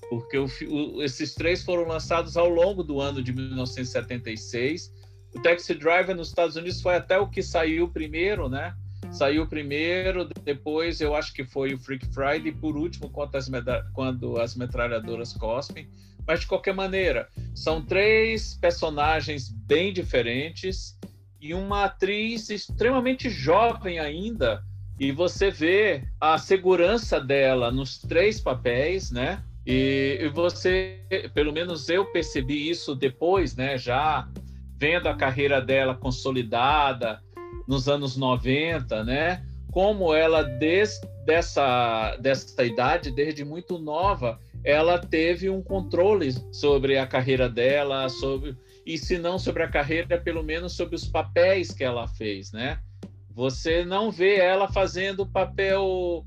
[0.08, 4.92] Porque o, o, esses três foram lançados ao longo do ano de 1976.
[5.34, 8.74] O Taxi Driver nos Estados Unidos foi até o que saiu primeiro, né?
[9.10, 13.48] Saiu primeiro, depois eu acho que foi o Freak Friday, e por último, quando as,
[13.92, 15.88] quando as metralhadoras cospem.
[16.26, 20.97] Mas de qualquer maneira, são três personagens bem diferentes
[21.40, 24.62] e uma atriz extremamente jovem ainda.
[24.98, 29.42] E você vê a segurança dela nos três papéis, né?
[29.64, 30.98] E, você,
[31.34, 33.78] pelo menos eu percebi isso depois, né?
[33.78, 34.28] Já
[34.76, 37.20] vendo a carreira dela consolidada
[37.66, 39.44] nos anos 90, né?
[39.70, 47.06] Como ela, desde dessa, dessa idade, desde muito nova, ela teve um controle sobre a
[47.06, 48.56] carreira dela, sobre
[48.88, 52.80] e se não sobre a carreira, pelo menos sobre os papéis que ela fez, né?
[53.28, 56.24] Você não vê ela fazendo papel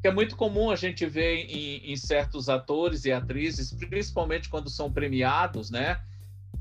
[0.00, 4.70] que é muito comum a gente ver em, em certos atores e atrizes, principalmente quando
[4.70, 5.98] são premiados, né?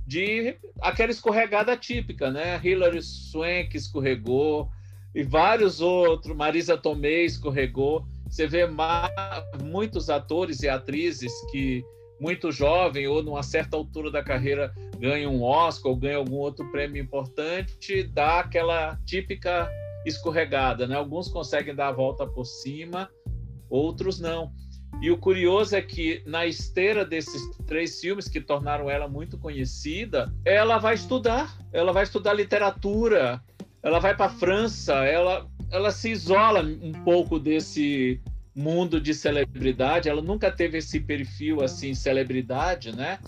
[0.07, 2.59] De aquela escorregada típica, né?
[2.63, 4.71] Hilary Swank escorregou,
[5.13, 6.35] e vários outros.
[6.35, 8.03] Marisa Tomei escorregou.
[8.27, 8.63] Você vê
[9.63, 11.85] muitos atores e atrizes que
[12.19, 16.69] muito jovem ou numa certa altura da carreira ganham um Oscar ou ganham algum outro
[16.71, 19.69] prêmio importante, dá aquela típica
[20.05, 20.95] escorregada, né?
[20.95, 23.09] Alguns conseguem dar a volta por cima,
[23.69, 24.51] outros não.
[25.01, 30.33] E o curioso é que na esteira desses três filmes que tornaram ela muito conhecida,
[30.45, 33.41] ela vai estudar, ela vai estudar literatura,
[33.83, 38.21] ela vai para a França, ela ela se isola um pouco desse
[38.55, 43.19] mundo de celebridade, ela nunca teve esse perfil assim celebridade, né?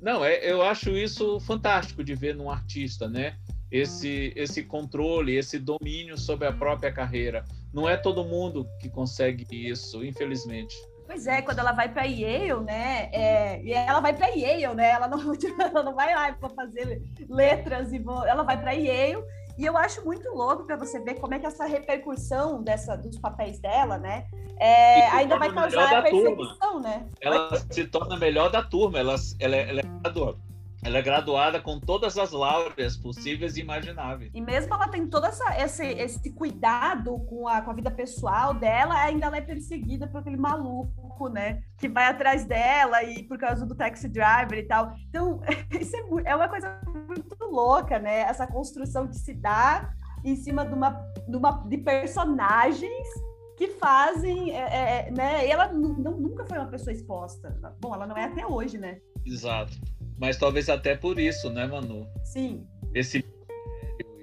[0.00, 3.36] Não, é, eu acho isso fantástico de ver num artista, né?
[3.70, 7.44] Esse esse controle, esse domínio sobre a própria carreira.
[7.74, 10.74] Não é todo mundo que consegue isso, infelizmente.
[11.06, 13.08] Pois é, quando ela vai para Yale, né?
[13.12, 14.90] É, e ela vai para Yale, né?
[14.90, 15.18] Ela não,
[15.58, 19.22] ela não vai lá para fazer letras e ela vai para Yale
[19.58, 23.18] e eu acho muito louco para você ver como é que essa repercussão dessa, dos
[23.18, 24.26] papéis dela, né?
[24.56, 26.80] É, ainda vai causar perseguição, turma.
[26.80, 27.06] né?
[27.20, 27.60] Ela vai...
[27.70, 30.47] se torna melhor da turma, ela, ela, ela é.
[30.82, 34.30] Ela é graduada com todas as laureas possíveis e imagináveis.
[34.32, 38.54] E mesmo ela tem todo essa, esse, esse cuidado com a, com a vida pessoal
[38.54, 41.62] dela, ainda ela é perseguida por aquele maluco, né?
[41.78, 44.94] Que vai atrás dela e por causa do taxi driver e tal.
[45.08, 45.40] Então,
[45.78, 48.20] isso é, é uma coisa muito louca, né?
[48.20, 49.92] Essa construção que se dá
[50.24, 50.90] em cima de uma,
[51.26, 53.08] de, uma, de personagens
[53.56, 55.44] que fazem, é, é, né?
[55.44, 57.50] E ela nunca foi uma pessoa exposta.
[57.80, 59.00] Bom, ela não é até hoje, né?
[59.26, 59.72] Exato.
[60.18, 62.08] Mas talvez até por isso, né, Manu?
[62.24, 62.66] Sim.
[62.94, 63.24] Esse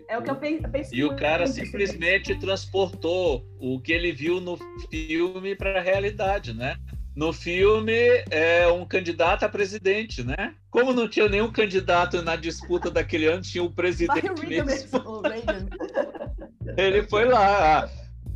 [0.08, 0.94] é o que eu penso.
[0.94, 4.58] E o cara simplesmente transportou o que ele viu no
[4.90, 6.78] filme para a realidade, né?
[7.16, 7.94] No filme
[8.30, 10.54] é um candidato a presidente, né?
[10.70, 15.22] Como não tinha nenhum candidato na disputa daquele ano, tinha o presidente mesmo.
[16.78, 17.90] ele foi lá.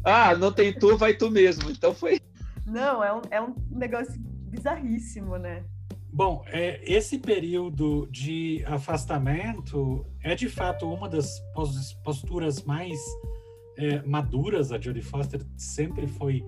[0.04, 1.70] Ah, não tem tu, vai tu mesmo.
[1.70, 2.20] Então foi.
[2.66, 5.64] Não, é um, é um negócio bizarríssimo, né?
[6.12, 11.40] Bom, é, esse período de afastamento é de fato uma das
[12.04, 13.00] posturas mais
[13.78, 14.72] é, maduras.
[14.72, 16.44] A Jodie Foster sempre foi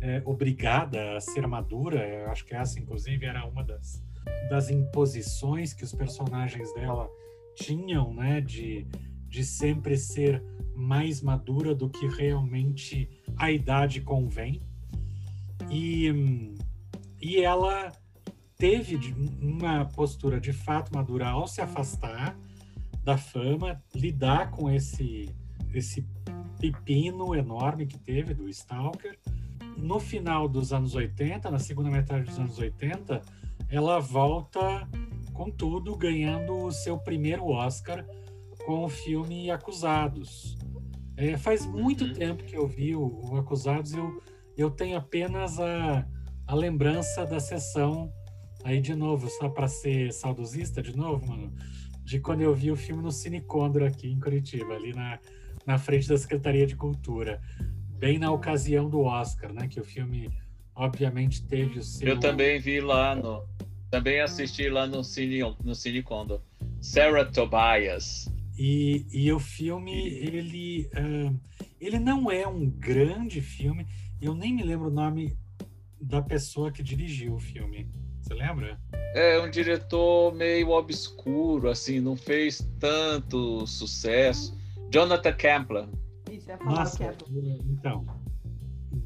[0.00, 2.06] é, obrigada a ser madura.
[2.08, 4.02] Eu acho que essa, inclusive, era uma das,
[4.48, 7.08] das imposições que os personagens dela
[7.54, 8.40] tinham, né?
[8.40, 8.86] De,
[9.28, 10.42] de sempre ser
[10.74, 14.62] mais madura do que realmente a idade convém.
[15.70, 16.54] E,
[17.20, 17.92] e ela
[18.62, 22.38] teve uma postura de fato madura ao se afastar
[23.02, 25.28] da fama, lidar com esse
[25.74, 26.06] esse
[26.60, 29.18] pepino enorme que teve do Stalker.
[29.76, 33.20] No final dos anos 80, na segunda metade dos anos 80,
[33.68, 34.88] ela volta
[35.32, 38.06] com tudo, ganhando o seu primeiro Oscar
[38.64, 40.56] com o filme Acusados.
[41.16, 42.12] É, faz muito uhum.
[42.12, 44.22] tempo que eu vi o, o Acusados, eu,
[44.56, 46.06] eu tenho apenas a,
[46.46, 48.12] a lembrança da sessão
[48.64, 51.52] Aí, de novo, só para ser saudosista, de novo, mano,
[52.04, 55.18] de quando eu vi o filme no Cine Condor aqui em Curitiba, ali na,
[55.66, 57.40] na frente da Secretaria de Cultura,
[57.98, 59.68] bem na ocasião do Oscar, né?
[59.68, 60.30] Que o filme,
[60.74, 62.08] obviamente, teve o seu.
[62.08, 63.46] Eu também vi lá no.
[63.90, 66.40] Também assisti lá no Cine, no Cine Condor.
[66.80, 68.32] Sarah Tobias.
[68.58, 71.40] E, e o filme, ele, uh,
[71.80, 73.86] ele não é um grande filme.
[74.20, 75.36] Eu nem me lembro o nome
[76.00, 77.88] da pessoa que dirigiu o filme.
[78.32, 78.80] Você lembra?
[79.14, 84.56] É um diretor meio obscuro, assim, não fez tanto sucesso.
[84.90, 85.88] Jonathan Kempler.
[86.30, 87.14] Isso, é falar Nossa,
[87.68, 88.06] então,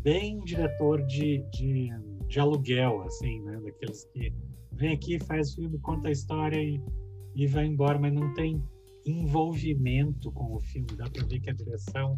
[0.04, 1.90] bem diretor de, de,
[2.28, 3.58] de, aluguel, assim, né?
[3.64, 4.32] Daqueles que
[4.70, 6.80] vem aqui, faz filme, conta a história e,
[7.34, 8.62] e vai embora, mas não tem
[9.04, 10.86] envolvimento com o filme.
[10.96, 12.16] Dá para ver que a direção,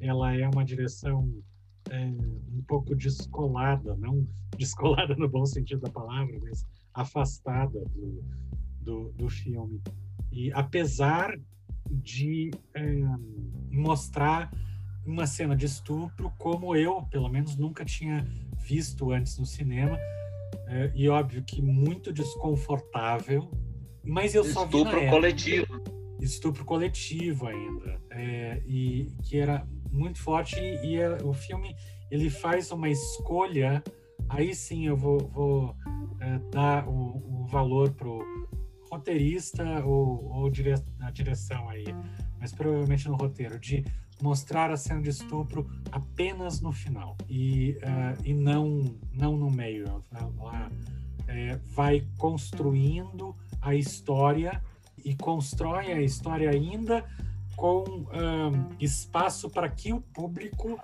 [0.00, 1.32] ela é uma direção
[1.90, 2.06] é,
[2.52, 8.24] um pouco descolada, não descolada no bom sentido da palavra, mas afastada do,
[8.80, 9.80] do, do filme.
[10.32, 11.38] E apesar
[11.90, 13.02] de é,
[13.70, 14.50] mostrar
[15.06, 18.26] uma cena de estupro como eu, pelo menos, nunca tinha
[18.58, 19.98] visto antes no cinema,
[20.66, 23.50] é, e óbvio que muito desconfortável,
[24.04, 25.82] mas eu só estupro vi estupro coletivo.
[26.20, 31.74] Estupro coletivo ainda, é, e que era muito forte e, e o filme
[32.10, 33.82] ele faz uma escolha
[34.28, 35.76] aí sim eu vou, vou
[36.20, 38.22] é, dar o, o valor pro
[38.90, 41.86] roteirista ou, ou dire, a direção aí
[42.38, 43.84] mas provavelmente no roteiro de
[44.22, 50.04] mostrar a cena de estupro apenas no final e, uh, e não não no meio.
[50.12, 50.70] Ela
[51.26, 54.62] é, vai construindo a história
[55.04, 57.04] e constrói a história ainda
[57.58, 60.80] com um, espaço para que o público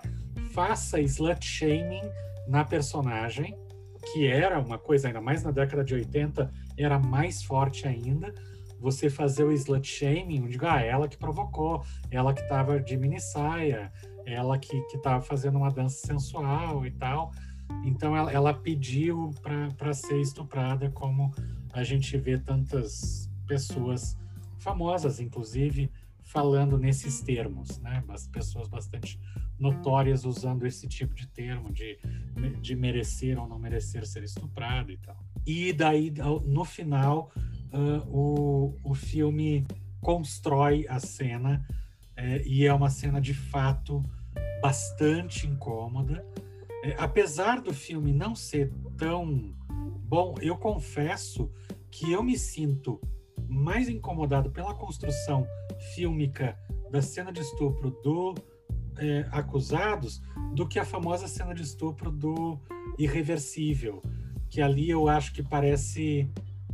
[0.51, 2.03] faça slut shaming
[2.47, 3.57] na personagem,
[4.11, 8.35] que era uma coisa, ainda mais na década de 80, era mais forte ainda.
[8.77, 13.21] Você fazer o slut shaming, onde ah, ela que provocou, ela que estava de mini
[13.21, 13.91] saia,
[14.25, 17.31] ela que estava fazendo uma dança sensual e tal.
[17.85, 19.31] Então ela, ela pediu
[19.77, 21.33] para ser estuprada, como
[21.71, 24.17] a gente vê tantas pessoas
[24.59, 25.89] famosas, inclusive,
[26.25, 28.03] falando nesses termos, né?
[28.09, 29.19] As pessoas bastante
[29.57, 31.97] notórias usando esse tipo de termo de,
[32.59, 35.17] de merecer ou não merecer ser estuprado e tal.
[35.45, 36.11] E daí,
[36.45, 37.31] no final,
[37.71, 39.65] uh, o, o filme
[40.01, 41.65] constrói a cena
[42.17, 44.03] é, e é uma cena de fato
[44.61, 46.25] bastante incômoda.
[46.83, 49.53] É, apesar do filme não ser tão
[50.03, 51.51] bom, eu confesso
[51.91, 52.99] que eu me sinto
[53.47, 55.47] mais incomodado pela construção
[55.93, 56.57] fílmica
[56.91, 58.35] da cena de estupro do
[58.97, 60.21] é, Acusados
[60.53, 62.59] do que a famosa cena de estupro do
[62.97, 64.01] Irreversível,
[64.49, 66.29] que ali eu acho que parece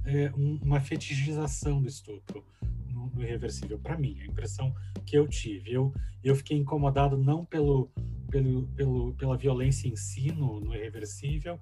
[0.06, 2.46] é, um, uma fetichização do estupro
[2.90, 4.74] no, no Irreversível, para mim, a impressão
[5.06, 5.74] que eu tive.
[5.74, 7.90] Eu, eu fiquei incomodado não pelo,
[8.30, 11.60] pelo, pelo, pela violência em si no, no Irreversível,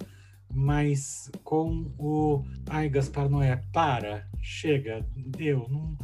[0.52, 2.44] mas com o.
[2.68, 5.98] Ai, Gaspar Noé, para, chega, deu, não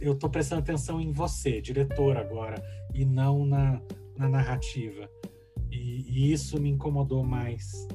[0.00, 3.80] eu estou prestando atenção em você, diretor agora, e não na,
[4.16, 5.08] na narrativa.
[5.70, 7.88] E, e, isso me incomodou mais.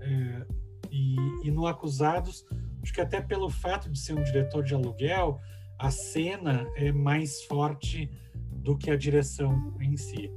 [0.00, 0.46] É,
[0.90, 2.44] e, e, no Acusados,
[2.82, 5.40] acho que até pelo fato de ser um diretor de aluguel,
[5.78, 8.10] a cena é mais forte
[8.50, 10.30] do que a direção em si.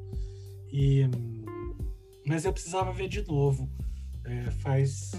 [0.72, 1.10] E,
[2.26, 3.70] mas eu precisava ver de novo.
[4.26, 5.12] É, faz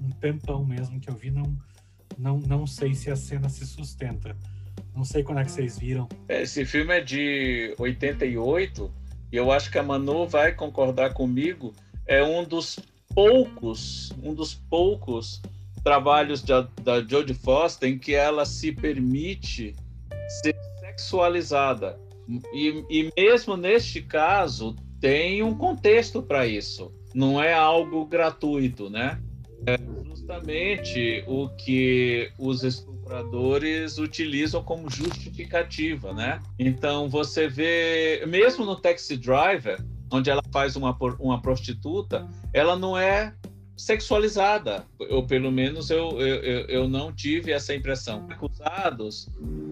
[0.00, 1.56] um tempão mesmo que eu vi, não,
[2.18, 4.36] não, não sei se a cena se sustenta
[4.96, 6.08] não sei quando é que vocês viram.
[6.26, 8.90] Esse filme é de 88
[9.30, 11.74] e eu acho que a Manu vai concordar comigo.
[12.06, 12.78] É um dos
[13.14, 15.42] poucos, um dos poucos
[15.84, 19.76] trabalhos da, da Jodie Foster em que ela se permite
[20.40, 22.00] ser sexualizada.
[22.52, 26.90] E, e mesmo neste caso, tem um contexto para isso.
[27.16, 29.18] Não é algo gratuito, né?
[29.64, 36.42] É justamente o que os estupradores utilizam como justificativa, né?
[36.58, 42.98] Então você vê, mesmo no Taxi Driver, onde ela faz uma, uma prostituta, ela não
[42.98, 43.32] é
[43.74, 48.26] sexualizada, ou pelo menos eu, eu, eu não tive essa impressão.
[48.28, 49.26] Acusados,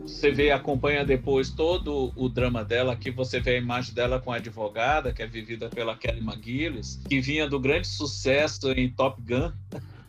[0.07, 4.33] você vê, acompanha depois todo o drama dela, que você vê a imagem dela com
[4.33, 9.21] a advogada, que é vivida pela Kelly McGillis, que vinha do grande sucesso em Top
[9.23, 9.51] Gun,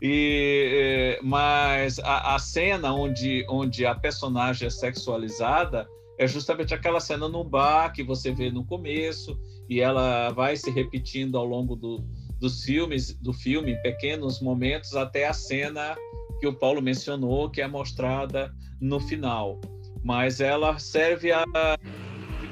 [0.01, 5.87] e, mas a, a, cena onde, onde a personagem é sexualizada
[6.19, 10.69] é justamente aquela cena no bar que você vê no começo e ela vai se
[10.69, 12.03] repetindo ao longo do,
[12.39, 15.95] dos filmes do filme pequenos momentos até a cena
[16.39, 19.59] que o Paulo mencionou que é mostrada no final
[20.05, 21.43] mas ela serve a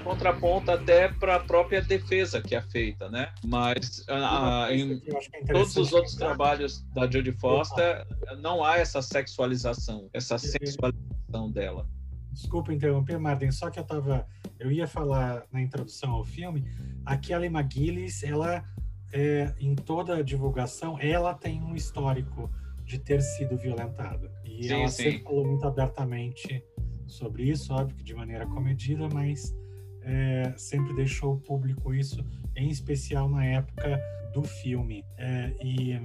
[0.03, 3.31] contraponto até para a própria defesa que é feita, né?
[3.45, 5.01] Mas ah em
[5.33, 8.05] é todos os outros trabalhos da Jodie Foster
[8.41, 11.87] não há essa sexualização, essa sexualização dela.
[12.31, 14.27] Desculpa interromper, Marden, só que eu tava,
[14.59, 16.65] eu ia falar na introdução ao filme,
[17.05, 18.65] a Kelly McGillis, ela
[19.13, 22.51] é, em toda a divulgação, ela tem um histórico
[22.83, 24.31] de ter sido violentada.
[24.43, 25.03] E sim, ela sim.
[25.03, 26.63] sempre falou muito abertamente
[27.07, 29.55] sobre isso, óbvio que de maneira comedida, mas
[30.01, 32.23] é, sempre deixou público isso,
[32.55, 34.01] em especial na época
[34.33, 35.03] do filme.
[35.17, 35.99] É, e,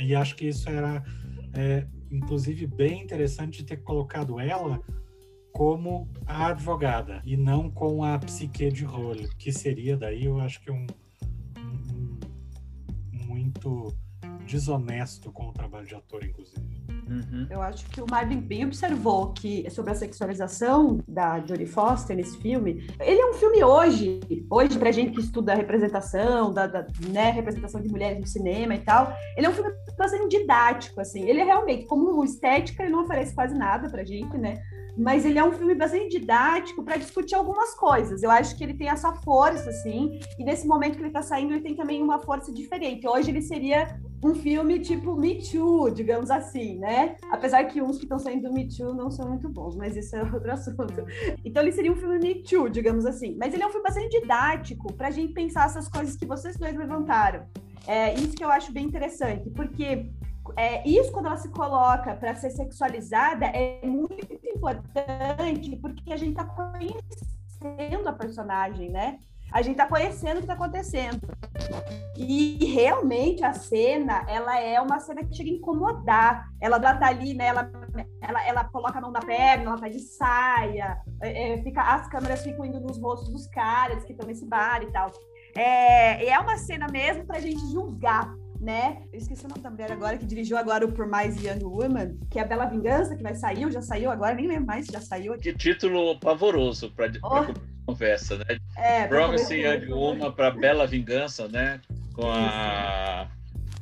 [0.00, 1.02] e acho que isso era,
[1.52, 4.80] é, inclusive, bem interessante de ter colocado ela
[5.52, 10.60] como a advogada e não com a psique de role, que seria daí, eu acho
[10.60, 10.84] que um,
[11.56, 12.18] um,
[13.12, 13.94] um muito
[14.46, 16.73] desonesto com o trabalho de ator, inclusive.
[17.08, 17.46] Uhum.
[17.50, 22.38] Eu acho que o Marvin bem observou que sobre a sexualização da Jodie Foster nesse
[22.38, 22.86] filme.
[23.00, 27.30] Ele é um filme hoje, hoje pra gente que estuda a representação, da, da né,
[27.30, 29.14] representação de mulheres no cinema e tal.
[29.36, 31.28] Ele é um filme bastante didático, assim.
[31.28, 34.54] Ele é realmente, como estética, ele não oferece quase nada pra gente, né?
[34.96, 38.22] Mas ele é um filme bastante didático para discutir algumas coisas.
[38.22, 41.52] Eu acho que ele tem essa força, assim, e nesse momento que ele está saindo,
[41.52, 43.06] ele tem também uma força diferente.
[43.06, 47.16] Hoje ele seria um filme tipo Me Too, digamos assim, né?
[47.30, 50.16] Apesar que uns que estão saindo do Me Too não são muito bons, mas isso
[50.16, 51.04] é outro assunto.
[51.44, 53.36] Então ele seria um filme Me Too, digamos assim.
[53.38, 56.56] Mas ele é um filme bastante didático para a gente pensar essas coisas que vocês
[56.56, 57.46] dois levantaram.
[57.86, 60.10] É isso que eu acho bem interessante, porque
[60.56, 64.14] é, isso quando ela se coloca para ser sexualizada é muito
[64.54, 69.18] importante porque a gente está conhecendo a personagem, né?
[69.52, 71.20] A gente tá conhecendo o que tá acontecendo.
[72.16, 76.48] E realmente a cena, ela é uma cena que chega a incomodar.
[76.60, 77.46] Ela, ela tá ali, né?
[77.46, 77.70] Ela,
[78.20, 82.08] ela, ela coloca a mão na perna, ela tá de saia, é, é fica, as
[82.08, 85.12] câmeras ficam indo nos rostos dos caras que estão nesse bar e tal.
[85.56, 89.02] É, é uma cena mesmo pra gente julgar né?
[89.12, 92.16] Eu esqueci o nome da mulher agora, que dirigiu agora o Por Mais Young Woman,
[92.30, 95.00] que é a Bela Vingança, que vai sair, já saiu agora, nem lembro mais, já
[95.00, 95.38] saiu.
[95.38, 97.52] Que título pavoroso para oh.
[97.86, 98.58] conversa, né?
[98.76, 101.80] É, Promising Young Woman para Bela Vingança, né?
[102.14, 103.28] Com a,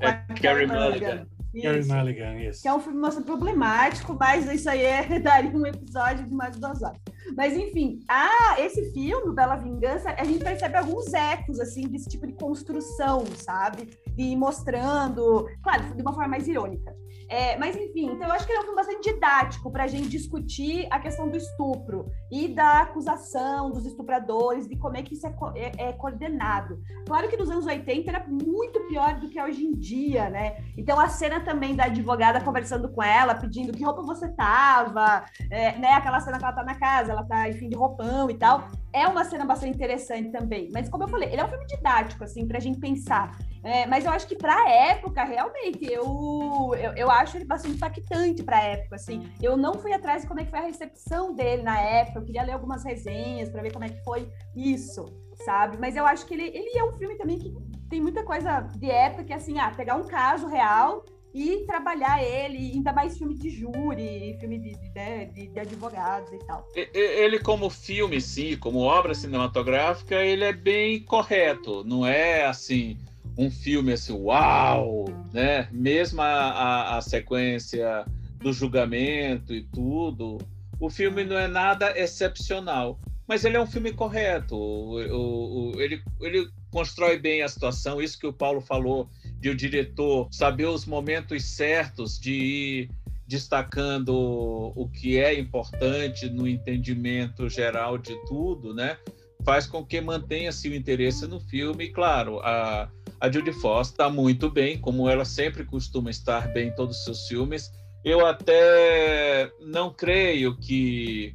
[0.00, 1.26] é, Carrie Mulligan.
[1.60, 2.62] Carrie Mulligan, isso.
[2.62, 6.56] Que é um filme bastante problemático, mas isso aí é, daria um episódio de mais
[6.56, 6.98] duas horas.
[7.36, 12.26] Mas enfim, ah, esse filme, Bela Vingança, a gente percebe alguns ecos, assim, desse tipo
[12.26, 13.90] de construção, sabe?
[14.16, 16.94] E mostrando, claro, de uma forma mais irônica.
[17.32, 19.86] É, mas enfim, então eu acho que ele é um filme bastante didático para a
[19.86, 25.14] gente discutir a questão do estupro e da acusação dos estupradores, de como é que
[25.14, 26.78] isso é, é, é, coordenado.
[27.06, 30.62] Claro que nos anos 80 era muito pior do que é hoje em dia, né?
[30.76, 35.78] Então a cena também da advogada conversando com ela, pedindo que roupa você tava, é,
[35.78, 35.92] né?
[35.92, 38.68] Aquela cena que ela tá na casa, ela tá, enfim, de roupão e tal.
[38.92, 40.68] É uma cena bastante interessante também.
[40.70, 43.38] Mas como eu falei, ele é um filme didático, assim, pra gente pensar.
[43.64, 47.76] É, mas eu acho que para a época, realmente, eu, eu, eu, acho ele bastante
[47.76, 49.22] impactante para a época, assim.
[49.40, 52.24] Eu não fui atrás de como é que foi a recepção dele na época, eu
[52.24, 55.04] queria ler algumas resenhas para ver como é que foi isso,
[55.44, 55.76] sabe?
[55.78, 57.54] Mas eu acho que ele, ele é um filme também que
[57.88, 61.04] tem muita coisa de época, que assim, ah, pegar um caso real
[61.34, 66.30] e trabalhar ele, ainda mais filme de júri, filme de, de, né, de, de, advogados
[66.32, 66.66] e tal.
[66.74, 72.98] Ele, como filme, sim, como obra cinematográfica, ele é bem correto, não é assim
[73.36, 75.68] um filme assim, uau, né?
[75.72, 78.04] Mesmo a, a, a, sequência
[78.40, 80.38] do julgamento e tudo,
[80.78, 84.56] o filme não é nada excepcional, mas ele é um filme correto.
[84.56, 89.08] O, o, o, ele, ele constrói bem a situação, isso que o Paulo falou,
[89.38, 92.90] de o diretor saber os momentos certos de ir
[93.26, 98.98] destacando o que é importante no entendimento geral de tudo, né?
[99.44, 101.84] Faz com que mantenha-se o interesse no filme.
[101.84, 102.90] E, claro, a,
[103.22, 107.04] a Judy Foster está muito bem, como ela sempre costuma estar bem em todos os
[107.04, 107.72] seus filmes.
[108.04, 111.32] Eu até não creio que,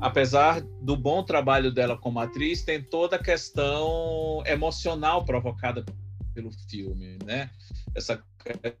[0.00, 5.84] apesar do bom trabalho dela como atriz, tem toda a questão emocional provocada
[6.32, 7.50] pelo filme, né?
[7.94, 8.24] Essa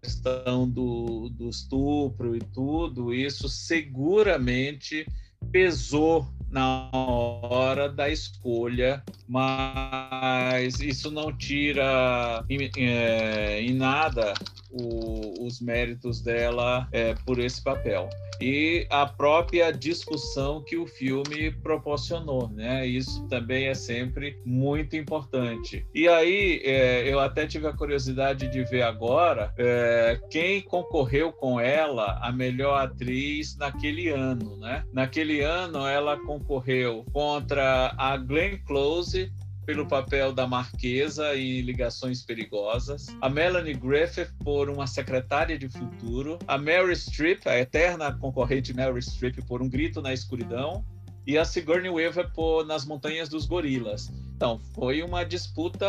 [0.00, 5.06] questão do, do estupro e tudo, isso seguramente
[5.50, 14.32] pesou na hora da escolha, mas isso não tira em, é, em nada
[14.80, 18.08] o, os méritos dela é, por esse papel
[18.40, 22.86] e a própria discussão que o filme proporcionou, né?
[22.86, 25.86] Isso também é sempre muito importante.
[25.94, 31.60] E aí é, eu até tive a curiosidade de ver agora é, quem concorreu com
[31.60, 34.84] ela a melhor atriz naquele ano, né?
[34.92, 39.32] Naquele ano ela concorreu contra a Glenn Close
[39.66, 46.38] pelo papel da Marquesa em Ligações Perigosas, a Melanie Griffith por uma secretária de futuro,
[46.46, 50.84] a Mary Streep, a eterna concorrente Mary Streep por Um Grito na Escuridão,
[51.26, 54.12] e a Sigourney Weaver por Nas Montanhas dos Gorilas.
[54.36, 55.86] Então, foi uma disputa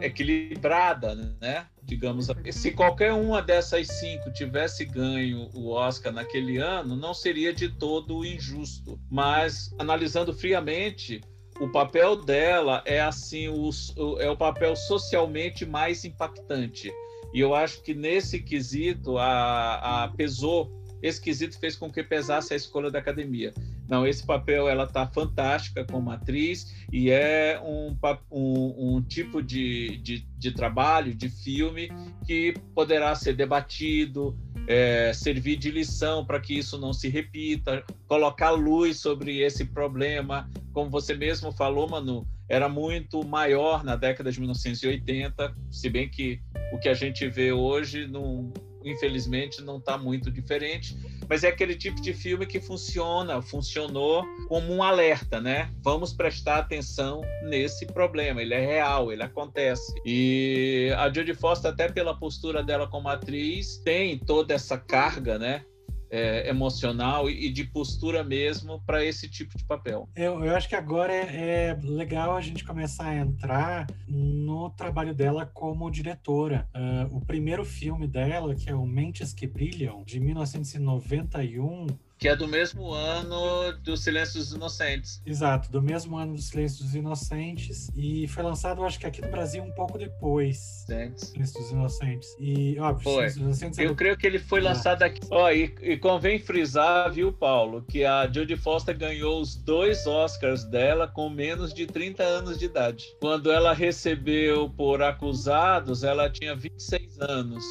[0.00, 1.66] equilibrada, né?
[1.82, 7.68] Digamos, se qualquer uma dessas cinco tivesse ganho o Oscar naquele ano, não seria de
[7.68, 8.98] todo injusto.
[9.08, 11.20] Mas, analisando friamente,
[11.60, 13.70] o papel dela é assim o,
[14.18, 16.92] é o papel socialmente mais impactante.
[17.32, 22.54] E eu acho que nesse quesito a, a pesou esse quesito fez com que pesasse
[22.54, 23.52] a escolha da academia
[23.88, 27.96] não esse papel ela está fantástica como atriz e é um,
[28.30, 31.90] um, um tipo de, de, de trabalho de filme
[32.26, 38.50] que poderá ser debatido é, servir de lição para que isso não se repita, colocar
[38.50, 40.48] luz sobre esse problema.
[40.72, 46.40] Como você mesmo falou, Manu, era muito maior na década de 1980, se bem que
[46.72, 48.52] o que a gente vê hoje não
[48.84, 50.96] infelizmente não está muito diferente,
[51.28, 55.70] mas é aquele tipo de filme que funciona, funcionou como um alerta, né?
[55.82, 59.94] Vamos prestar atenção nesse problema, ele é real, ele acontece.
[60.04, 65.64] E a Jodie Foster, até pela postura dela como atriz, tem toda essa carga, né?
[66.10, 70.08] É, emocional e, de postura mesmo para esse tipo de papel.
[70.14, 75.14] Eu, eu acho que agora é, é, legal a gente começar a entrar no trabalho
[75.14, 76.68] dela como diretora.
[76.74, 81.86] Uh, o primeiro filme dela, que é o Mentes que Brilham, de 1991,
[82.18, 85.20] Que é do mesmo ano do Silêncio dos Inocentes.
[85.26, 87.90] Exato, do mesmo ano do Silêncio dos Inocentes.
[87.94, 90.84] E foi lançado, acho que aqui no Brasil, um pouco depois.
[90.88, 91.28] Inocentes.
[91.28, 92.28] Silêncio dos Inocentes.
[92.38, 93.28] E, óbvio, foi.
[93.28, 93.78] Silêncio dos Inocentes.
[93.78, 93.96] É Eu do...
[93.96, 95.20] creio que ele foi lançado aqui.
[95.30, 100.64] Ó, e, e convém frisar, viu, Paulo, que a Jodie Foster ganhou os dois Oscars
[100.64, 103.04] dela com menos de 30 anos de idade.
[103.20, 107.64] Quando ela recebeu por Acusados, ela tinha 26 anos.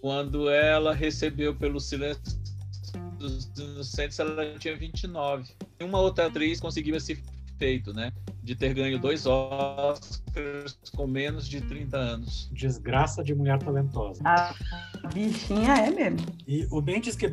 [0.00, 2.22] Quando ela recebeu pelo Silêncio
[3.32, 5.52] dos Inocentes, ela tinha 29.
[5.80, 7.22] Uma outra atriz conseguiu esse
[7.58, 8.12] feito, né?
[8.42, 12.48] De ter ganho dois Oscars com menos de 30 anos.
[12.52, 14.20] Desgraça de mulher talentosa.
[14.24, 14.54] A
[15.12, 16.26] bichinha é mesmo.
[16.46, 17.26] E o Bentes que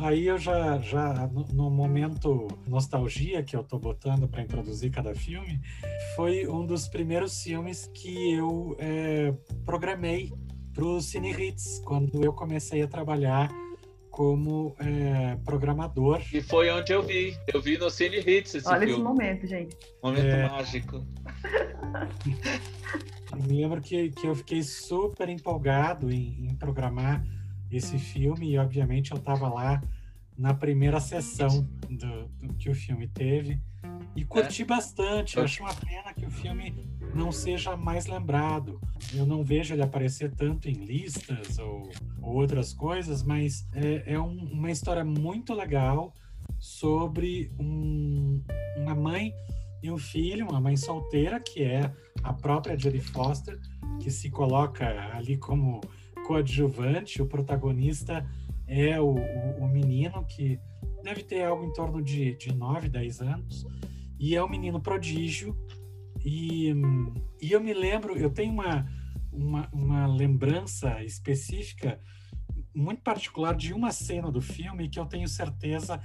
[0.00, 5.14] aí eu já, já no, no momento nostalgia que eu tô botando para introduzir cada
[5.14, 5.60] filme,
[6.16, 9.32] foi um dos primeiros filmes que eu é,
[9.64, 10.32] programei
[10.74, 13.48] para Cine Hits, quando eu comecei a trabalhar
[14.18, 16.20] como é, programador.
[16.32, 17.38] E foi onde eu vi.
[17.54, 18.94] Eu vi no Cine Hits esse Olha filme.
[18.94, 19.76] esse momento, gente.
[20.02, 20.48] Momento é...
[20.48, 21.06] mágico.
[23.30, 27.22] Eu me lembro que, que eu fiquei super empolgado em, em programar
[27.70, 29.82] esse filme e, obviamente, eu estava lá
[30.36, 33.60] na primeira sessão do, do, que o filme teve
[34.18, 34.64] e curti é.
[34.64, 35.36] bastante.
[35.36, 36.74] Eu acho uma pena que o filme
[37.14, 38.80] não seja mais lembrado.
[39.14, 41.88] Eu não vejo ele aparecer tanto em listas ou,
[42.20, 46.12] ou outras coisas, mas é, é um, uma história muito legal
[46.58, 48.42] sobre um,
[48.76, 49.32] uma mãe
[49.80, 51.92] e um filho, uma mãe solteira, que é
[52.24, 53.56] a própria Jodie Foster,
[54.00, 55.80] que se coloca ali como
[56.26, 57.22] coadjuvante.
[57.22, 58.26] O protagonista
[58.66, 60.58] é o, o, o menino, que
[61.04, 63.64] deve ter algo em torno de, de 9, 10 anos,
[64.18, 65.56] e é um menino prodígio.
[66.24, 66.74] E,
[67.40, 68.86] e eu me lembro, eu tenho uma,
[69.32, 72.00] uma, uma lembrança específica,
[72.74, 76.00] muito particular, de uma cena do filme que eu tenho certeza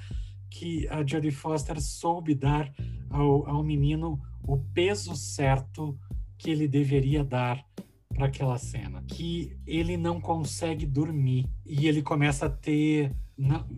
[0.50, 2.72] que a Jodie Foster soube dar
[3.10, 5.98] ao, ao menino o peso certo
[6.38, 7.66] que ele deveria dar
[8.14, 11.50] para aquela cena, que ele não consegue dormir.
[11.66, 13.16] E ele começa a ter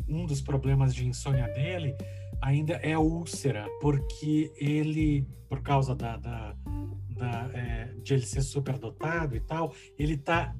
[0.07, 1.95] um dos problemas de insônia dele
[2.41, 6.55] ainda é úlcera, porque ele, por causa da, da,
[7.09, 10.55] da é, de ele ser superdotado e tal, ele está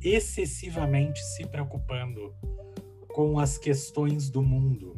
[0.00, 2.34] excessivamente se preocupando
[3.08, 4.96] com as questões do mundo,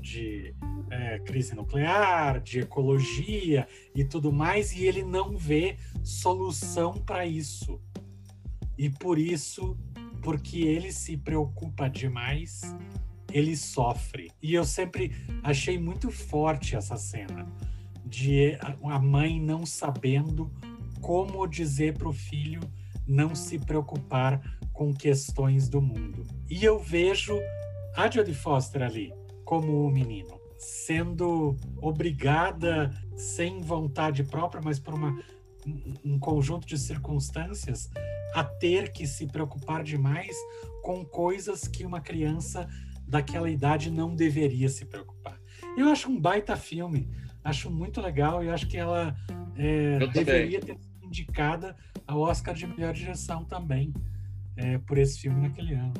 [0.00, 0.54] de
[0.90, 7.80] é, crise nuclear, de ecologia e tudo mais, e ele não vê solução para isso.
[8.76, 9.76] E por isso,
[10.22, 12.62] porque ele se preocupa demais,
[13.34, 14.30] ele sofre.
[14.40, 15.12] E eu sempre
[15.42, 17.52] achei muito forte essa cena
[18.06, 20.52] de a mãe não sabendo
[21.00, 22.60] como dizer para o filho
[23.06, 24.40] não se preocupar
[24.72, 26.24] com questões do mundo.
[26.48, 27.36] E eu vejo
[27.96, 29.12] a Jodie Foster ali
[29.44, 35.20] como o menino, sendo obrigada sem vontade própria, mas por uma,
[36.04, 37.90] um conjunto de circunstâncias,
[38.34, 40.34] a ter que se preocupar demais
[40.82, 42.68] com coisas que uma criança
[43.06, 45.38] daquela idade não deveria se preocupar.
[45.76, 47.08] Eu acho um baita filme,
[47.42, 49.16] acho muito legal e acho que ela
[49.56, 51.76] é, deveria ter sido indicada
[52.06, 53.92] ao Oscar de melhor direção também
[54.56, 55.94] é, por esse filme naquele ano.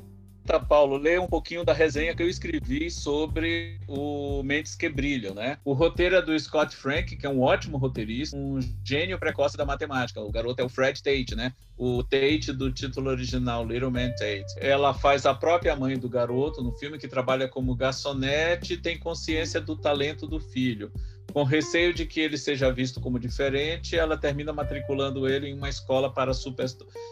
[0.69, 5.59] Paulo, lê um pouquinho da resenha que eu escrevi sobre o Mentes que Brilham, né?
[5.65, 9.65] O roteiro é do Scott Frank, que é um ótimo roteirista, um gênio precoce da
[9.65, 10.21] matemática.
[10.21, 11.53] O garoto é o Fred Tate, né?
[11.77, 14.45] O Tate do título original, Little Man Tate.
[14.59, 18.99] Ela faz a própria mãe do garoto no filme, que trabalha como garçonete e tem
[18.99, 20.93] consciência do talento do filho.
[21.35, 25.69] Com receio de que ele seja visto como diferente, ela termina matriculando ele em uma
[25.69, 26.65] escola para super,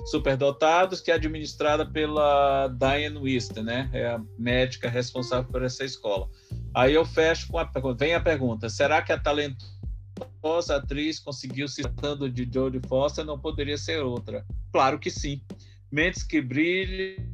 [0.06, 3.90] superdotados, que é administrada pela Diane Wister, né?
[3.92, 6.30] É a médica responsável por essa escola.
[6.72, 8.04] Aí eu fecho com a pergunta.
[8.04, 13.24] Vem a pergunta: será que a talentosa atriz conseguiu se tratando de Jodie Foster?
[13.24, 14.46] Não poderia ser outra?
[14.70, 15.42] Claro que sim.
[15.90, 17.26] Mentes que brilham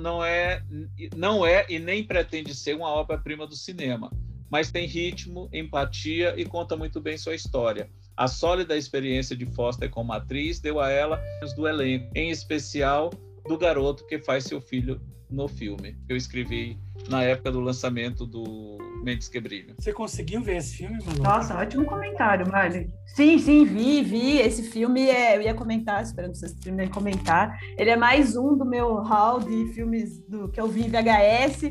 [0.00, 0.62] não é,
[1.14, 4.10] não é e nem pretende ser uma obra-prima do cinema
[4.54, 7.90] mas tem ritmo, empatia e conta muito bem sua história.
[8.16, 11.20] A sólida experiência de Foster como atriz deu a ela
[11.56, 13.10] do elenco, em especial
[13.48, 15.98] do garoto que faz seu filho no filme.
[16.08, 16.78] Eu escrevi
[17.08, 19.74] na época do lançamento do Mentes que Brilham.
[19.78, 21.22] Você conseguiu ver esse filme, Manu?
[21.22, 22.88] Nossa, ótimo comentário, Marley.
[23.06, 24.38] Sim, sim, vi, vi.
[24.38, 27.58] Esse filme, é, eu ia comentar, esperando vocês terminarem de comentar.
[27.76, 31.64] Ele é mais um do meu hall de filmes do, que eu vi em VHS.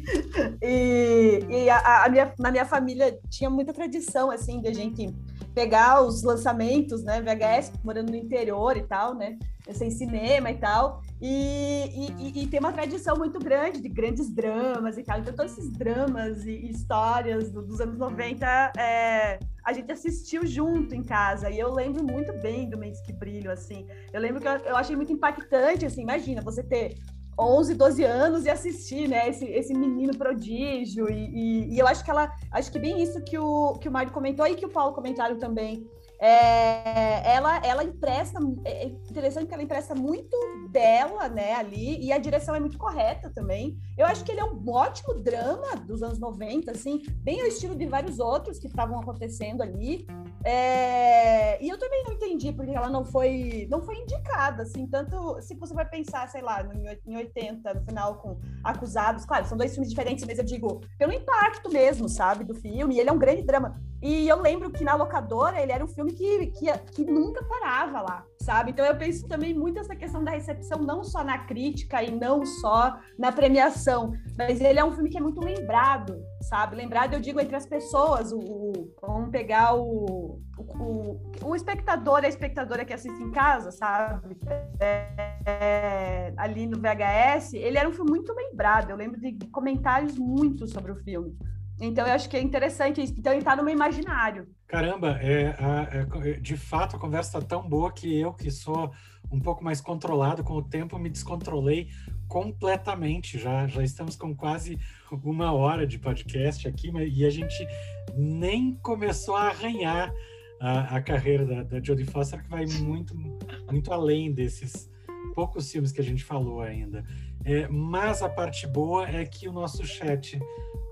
[0.61, 5.13] E, e a, a minha, na minha família tinha muita tradição, assim, de a gente
[5.53, 9.38] pegar os lançamentos, né, VHS, morando no interior e tal, né?
[9.71, 11.01] sem cinema e tal.
[11.26, 15.19] E, e, tem uma tradição muito grande de grandes dramas e tal.
[15.19, 18.45] Então, todos esses dramas e histórias dos anos 90,
[18.78, 21.49] é, a gente assistiu junto em casa.
[21.49, 23.88] E eu lembro muito bem do Mentes que Brilho, assim.
[24.11, 26.01] Eu lembro que eu, eu achei muito impactante, assim.
[26.01, 26.97] Imagina, você ter
[27.39, 32.03] 11, 12 anos e assistir, né, esse, esse menino prodígio, e, e, e, eu acho
[32.03, 34.69] que ela, acho que bem isso que o, que o Mário comentou e que o
[34.69, 35.88] Paulo comentaram também,
[36.20, 40.36] é, ela, ela empresta, é interessante que ela empresta muito
[40.70, 43.78] dela, né, ali, e a direção é muito correta também.
[43.97, 47.76] Eu acho que ele é um ótimo drama dos anos 90, assim, bem ao estilo
[47.76, 50.07] de vários outros que estavam acontecendo ali.
[50.45, 55.41] É, e eu também não entendi porque ela não foi, não foi indicada, assim, tanto
[55.41, 56.65] se você vai pensar, sei lá,
[57.05, 61.13] em 80, no final, com Acusados, claro, são dois filmes diferentes, mas eu digo, pelo
[61.13, 63.81] impacto mesmo, sabe, do filme, ele é um grande drama.
[64.01, 68.01] E eu lembro que na locadora ele era um filme que, que, que nunca parava
[68.01, 68.71] lá, sabe?
[68.71, 72.45] Então eu penso também muito essa questão da recepção, não só na crítica e não
[72.45, 76.75] só na premiação, mas ele é um filme que é muito lembrado, sabe?
[76.75, 78.31] Lembrado, eu digo, entre as pessoas.
[78.31, 84.37] O, o vamos pegar o, o, o, espectador, a espectadora que assiste em casa, sabe?
[84.79, 88.89] É, é, ali no VHS, ele era um filme muito lembrado.
[88.89, 91.35] Eu lembro de comentários muito sobre o filme.
[91.80, 93.13] Então, eu acho que é interessante isso.
[93.17, 94.47] Então, está no meu imaginário.
[94.67, 95.55] Caramba, é,
[95.91, 98.91] é, é, de fato, a conversa está tão boa que eu, que sou
[99.32, 101.89] um pouco mais controlado com o tempo, me descontrolei
[102.28, 103.38] completamente.
[103.39, 104.80] Já, já estamos com quase
[105.24, 107.67] uma hora de podcast aqui, mas, e a gente
[108.15, 110.13] nem começou a arranhar
[110.59, 114.89] a, a carreira da, da Jodie Foster, que vai muito, muito além desses
[115.34, 117.03] poucos filmes que a gente falou ainda.
[117.45, 120.39] É, mas a parte boa é que o nosso chat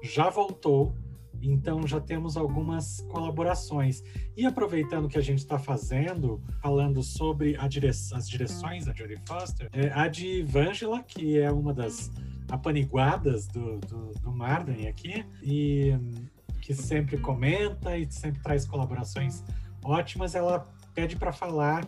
[0.04, 0.96] já voltou,
[1.42, 4.04] então já temos algumas colaborações.
[4.36, 9.70] E aproveitando que a gente está fazendo, falando sobre dire as direções da Jodie Foster,
[9.72, 12.12] é a de Vangela, que é uma das
[12.50, 15.98] apaniguadas do, do, do Marden aqui, e
[16.62, 19.44] que sempre comenta e sempre traz colaborações
[19.84, 21.88] ótimas, ela pede para falar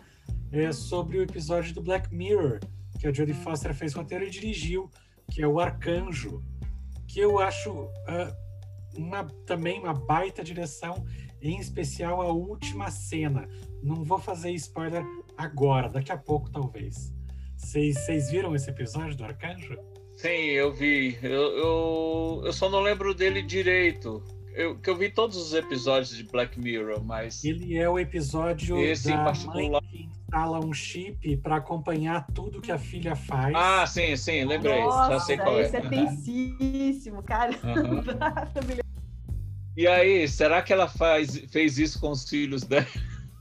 [0.50, 2.60] é, sobre o episódio do Black Mirror,
[2.98, 4.90] que a Jodie Foster fez roteiro e dirigiu,
[5.30, 6.42] que é o Arcanjo,
[7.06, 11.04] que eu acho uh, uma, também uma baita direção,
[11.40, 13.48] em especial a última cena.
[13.82, 15.04] Não vou fazer spoiler
[15.36, 17.12] agora, daqui a pouco talvez.
[17.56, 19.78] Vocês viram esse episódio do Arcanjo?
[20.16, 21.18] Sim, eu vi.
[21.22, 24.22] Eu, eu, eu só não lembro dele direito.
[24.54, 27.42] Eu, que eu vi todos os episódios de Black Mirror, mas.
[27.44, 29.82] Ele é o episódio Esse da em particular.
[29.82, 33.52] mãe instala um chip para acompanhar tudo que a filha faz.
[33.56, 34.80] Ah, sim, sim, lembrei.
[34.80, 35.66] Nossa, Já sei qual é.
[35.66, 37.52] Isso é tensíssimo, cara.
[37.52, 38.02] Uhum.
[39.76, 42.86] e aí, será que ela faz, fez isso com os filhos dela?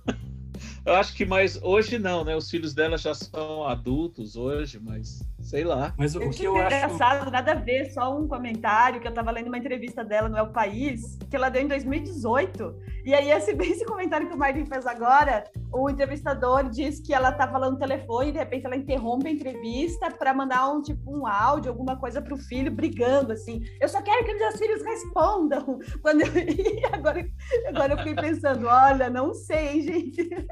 [0.83, 2.35] Eu acho que mais hoje não, né?
[2.35, 5.93] Os filhos dela já são adultos hoje, mas sei lá.
[5.97, 9.11] Mas o, o que eu acho engraçado, nada a ver, só um comentário que eu
[9.11, 12.75] estava lendo uma entrevista dela no El País, que ela deu em 2018.
[13.05, 17.31] E aí esse esse comentário que o Martin fez agora, o entrevistador diz que ela
[17.31, 21.15] tá falando no telefone e de repente ela interrompe a entrevista para mandar um tipo
[21.15, 23.63] um áudio, alguma coisa para o filho brigando assim.
[23.81, 25.79] Eu só quero que meus filhos respondam.
[26.01, 26.33] Quando eu...
[26.37, 27.27] e agora
[27.67, 30.29] agora eu fiquei pensando, olha, não sei, gente.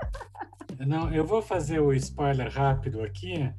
[0.87, 3.53] Não, eu vou fazer o spoiler rápido aqui,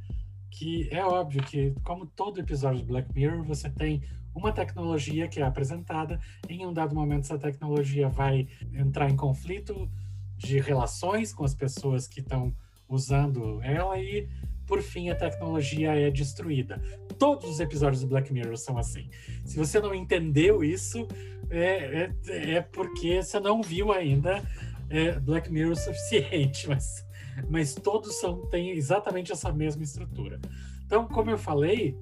[0.53, 4.03] que é óbvio que, como todo episódio de Black Mirror, você tem
[4.34, 9.90] uma tecnologia que é apresentada, em um dado momento essa tecnologia vai entrar em conflito
[10.36, 12.55] de relações com as pessoas que estão
[12.88, 14.28] usando ela e
[14.66, 16.80] por fim a tecnologia é destruída.
[17.18, 19.09] Todos os episódios do Black Mirror são assim.
[19.44, 21.07] Se você não entendeu isso,
[21.50, 24.42] é, é, é porque você não viu ainda
[24.90, 27.05] é, Black Mirror o suficiente, mas,
[27.49, 30.41] mas todos são, têm exatamente essa mesma estrutura.
[30.85, 31.97] Então, como eu falei,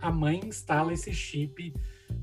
[0.00, 1.74] a mãe instala esse chip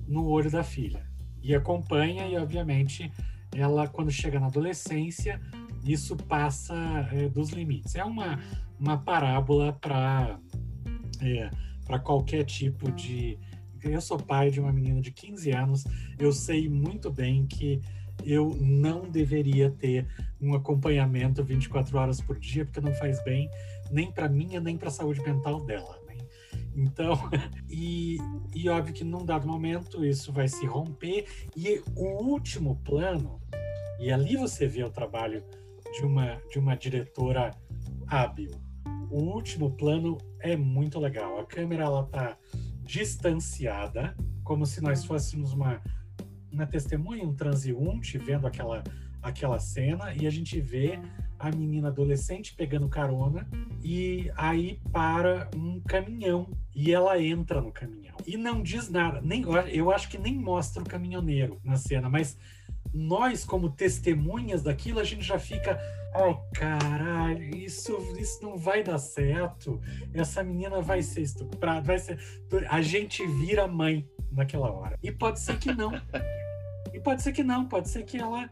[0.07, 1.05] no olho da filha
[1.41, 3.11] e acompanha, e obviamente
[3.55, 5.41] ela, quando chega na adolescência,
[5.83, 6.75] isso passa
[7.11, 7.95] é, dos limites.
[7.95, 8.39] É uma,
[8.79, 10.39] uma parábola para
[11.21, 11.49] é,
[12.03, 13.37] qualquer tipo de.
[13.83, 15.83] Eu sou pai de uma menina de 15 anos,
[16.19, 17.81] eu sei muito bem que
[18.25, 20.07] eu não deveria ter
[20.39, 23.49] um acompanhamento 24 horas por dia, porque não faz bem
[23.91, 25.99] nem para minha, nem para a saúde mental dela.
[26.07, 26.17] Né?
[26.75, 27.13] Então,
[27.69, 28.17] e,
[28.55, 33.41] e óbvio que num dado momento isso vai se romper, e o último plano,
[33.99, 35.43] e ali você vê o trabalho
[35.91, 37.51] de uma, de uma diretora
[38.07, 38.51] hábil.
[39.09, 41.37] O último plano é muito legal.
[41.39, 42.37] A câmera ela tá
[42.81, 45.81] distanciada, como se nós fôssemos uma
[46.51, 48.83] uma testemunha, um transeunte, vendo aquela,
[49.21, 50.99] aquela cena, e a gente vê
[51.39, 53.47] a menina adolescente pegando carona
[53.83, 59.19] e aí para um caminhão e ela entra no caminhão e não diz nada.
[59.21, 62.37] Nem eu acho que nem mostra o caminhoneiro na cena, mas
[62.93, 65.79] nós como testemunhas daquilo a gente já fica
[66.13, 69.79] Ai, caralho, isso, isso não vai dar certo.
[70.13, 72.19] Essa menina vai ser estuprada, vai ser.
[72.69, 74.99] A gente vira mãe naquela hora.
[75.01, 75.91] E pode ser que não.
[76.93, 78.49] E pode ser que não, pode ser que ela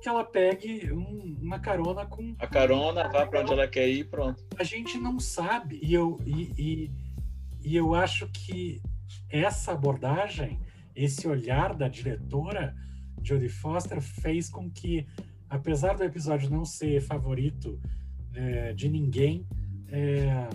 [0.00, 2.34] que ela pegue um, uma carona com.
[2.38, 4.42] A carona, vá para onde ela quer ir pronto.
[4.58, 5.78] A gente não sabe.
[5.82, 6.90] E eu, e, e,
[7.62, 8.80] e eu acho que
[9.28, 10.58] essa abordagem,
[10.96, 12.74] esse olhar da diretora
[13.22, 15.06] Jodie Foster, fez com que
[15.50, 17.78] apesar do episódio não ser favorito
[18.32, 19.44] é, de ninguém,
[19.88, 20.48] é,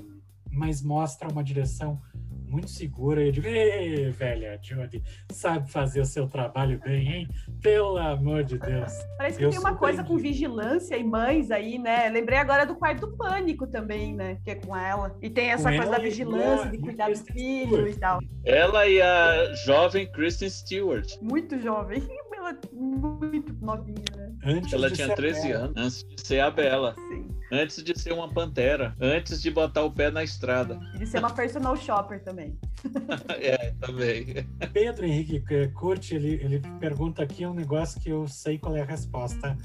[0.49, 2.01] mas mostra uma direção
[2.47, 3.23] muito segura.
[3.23, 7.27] Eu digo, ei, velha Jodie, sabe fazer o seu trabalho bem, hein?
[7.61, 8.93] Pelo amor de Deus.
[9.17, 12.09] Parece que eu tem uma coisa com vigilância e mães aí, né?
[12.09, 14.37] Lembrei agora do quarto do pânico também, né?
[14.43, 15.15] Que é com ela.
[15.21, 18.19] E tem essa com coisa da vigilância, de cuidar do filho e tal.
[18.43, 21.17] Ela e a jovem Kristen Stewart.
[21.21, 22.03] Muito jovem.
[22.45, 24.31] Ela muito novinha, né?
[24.43, 26.93] Antes ela tinha 13 anos, antes de ser a Bela.
[26.93, 27.27] Sim.
[27.51, 28.95] Antes de ser uma pantera.
[29.01, 30.79] Antes de botar o pé na estrada.
[30.93, 32.55] E de ser uma personal shopper também.
[33.41, 34.47] é, também.
[34.71, 38.85] Pedro Henrique Curte, ele, ele pergunta aqui um negócio que eu sei qual é a
[38.85, 39.57] resposta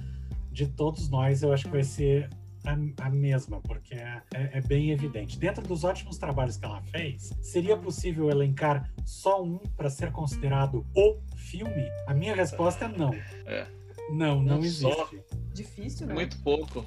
[0.50, 1.42] de todos nós.
[1.42, 2.30] Eu acho que vai ser
[2.64, 5.38] a, a mesma, porque é, é, é, bem evidente.
[5.38, 10.86] Dentro dos ótimos trabalhos que ela fez, seria possível elencar só um para ser considerado
[10.94, 11.88] o filme?
[12.06, 13.12] A minha resposta é não.
[13.46, 13.66] É.
[14.10, 14.82] Não, não, não existe.
[14.82, 15.10] Só.
[15.52, 16.14] Difícil, né?
[16.14, 16.84] Muito pouco.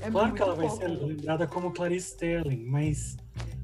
[0.00, 0.68] É claro que ela pouco.
[0.68, 3.16] vai ser lembrada como Clarice Sterling, mas.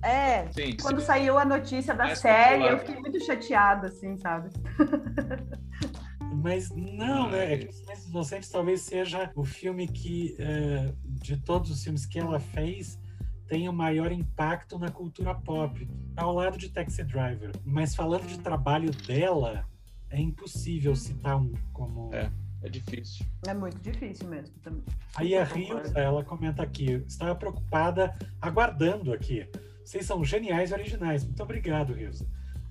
[0.02, 1.06] É, sim, quando sim.
[1.06, 2.72] saiu a notícia da Mais série, popular.
[2.72, 4.50] eu fiquei muito chateada, assim, sabe?
[6.42, 7.68] Mas não, né?
[8.16, 12.98] Inocentes talvez seja o filme que, é, de todos os filmes que ela fez,
[13.46, 15.86] tem o maior impacto na cultura pop,
[16.16, 17.52] ao lado de Taxi Driver.
[17.62, 19.68] Mas falando de trabalho dela,
[20.08, 22.12] é impossível citar um como.
[22.14, 22.32] É.
[22.62, 23.26] É difícil.
[23.46, 24.56] É muito difícil mesmo.
[25.14, 29.46] Aí a Rio, ela comenta aqui, estava preocupada, aguardando aqui.
[29.84, 31.22] Vocês são geniais e originais.
[31.22, 32.26] Muito obrigado, Rilza.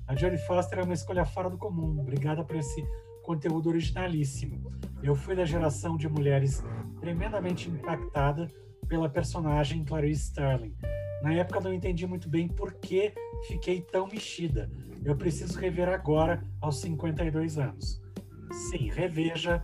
[0.07, 1.99] A Jodie Foster é uma escolha fora do comum.
[1.99, 2.83] Obrigada por esse
[3.26, 4.71] conteúdo originalíssimo.
[5.01, 6.63] Eu fui da geração de mulheres
[6.99, 8.49] tremendamente impactada
[8.88, 10.76] pela personagem Clarice Starling.
[11.23, 13.11] Na época não entendi muito bem por que
[13.47, 14.69] fiquei tão mexida.
[15.03, 18.01] Eu preciso rever agora, aos 52 anos.
[18.51, 19.63] Sim, reveja,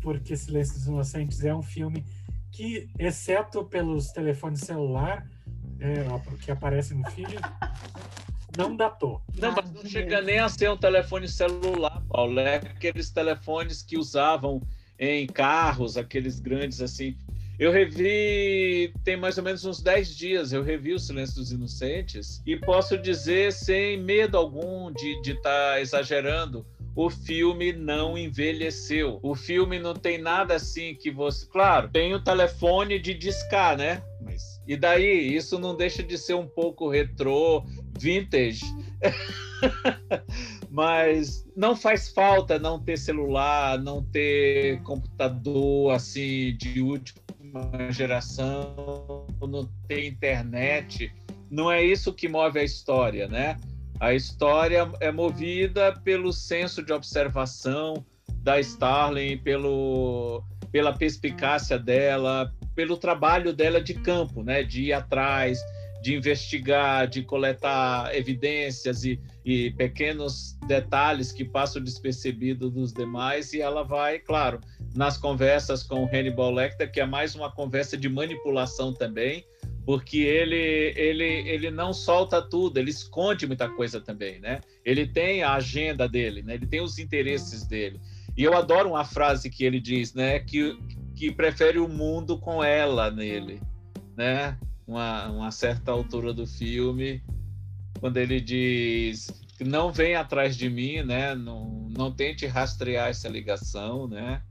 [0.00, 2.04] porque Silêncio dos Inocentes é um filme
[2.50, 5.26] que, exceto pelos telefones celular
[5.78, 6.06] é,
[6.40, 7.36] que aparecem no feed,
[8.56, 9.20] não datou.
[9.38, 12.40] Não, mas não chega nem a ser um telefone celular, Paulo.
[12.40, 14.62] É aqueles telefones que usavam
[14.98, 17.16] em carros, aqueles grandes assim.
[17.58, 22.42] Eu revi, tem mais ou menos uns 10 dias, eu revi O Silêncio dos Inocentes
[22.44, 29.18] e posso dizer, sem medo algum de estar tá exagerando, o filme não envelheceu.
[29.22, 31.46] O filme não tem nada assim que você.
[31.46, 34.02] Claro, tem o telefone de discar, né?
[34.20, 34.60] Mas.
[34.66, 35.34] E daí?
[35.34, 37.64] Isso não deixa de ser um pouco retrô,
[37.98, 38.64] vintage.
[40.70, 49.68] Mas não faz falta não ter celular, não ter computador assim de última geração, não
[49.86, 51.12] ter internet.
[51.50, 53.56] Não é isso que move a história, né?
[54.00, 58.04] A história é movida pelo senso de observação
[58.42, 60.42] da Starling, pelo,
[60.72, 64.62] pela perspicácia dela, pelo trabalho dela de campo, né?
[64.62, 65.60] De ir atrás,
[66.04, 73.62] de investigar, de coletar evidências e, e pequenos detalhes que passam despercebidos dos demais, e
[73.62, 74.60] ela vai, claro,
[74.94, 79.46] nas conversas com o Hannibal Lecter, que é mais uma conversa de manipulação também,
[79.86, 84.60] porque ele, ele, ele não solta tudo, ele esconde muita coisa também, né?
[84.84, 86.52] Ele tem a agenda dele, né?
[86.52, 87.98] Ele tem os interesses dele.
[88.36, 90.38] E eu adoro uma frase que ele diz, né?
[90.38, 90.78] Que,
[91.16, 93.58] que prefere o mundo com ela nele,
[94.14, 94.58] né?
[94.86, 97.22] Uma, uma certa altura do filme,
[98.00, 101.34] quando ele diz não vem atrás de mim, né?
[101.34, 104.42] Não, não tente rastrear essa ligação, né?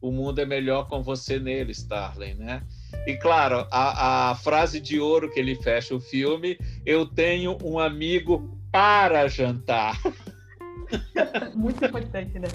[0.00, 2.62] O mundo é melhor com você nele, Starling, né?
[3.06, 7.78] E claro, a, a frase de ouro que ele fecha o filme: eu tenho um
[7.78, 9.98] amigo para jantar.
[11.54, 12.48] Muito importante, né?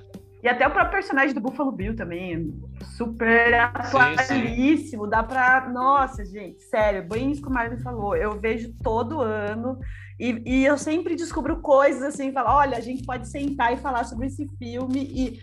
[0.46, 2.54] E até o próprio personagem do Buffalo Bill também,
[2.96, 4.46] super atualíssimo.
[4.46, 5.08] Sim, sim.
[5.08, 5.68] Dá pra.
[5.68, 8.14] Nossa, gente, sério, bem isso que o Marvin falou.
[8.14, 9.76] Eu vejo todo ano
[10.20, 14.04] e, e eu sempre descubro coisas assim, falo, olha, a gente pode sentar e falar
[14.04, 15.40] sobre esse filme e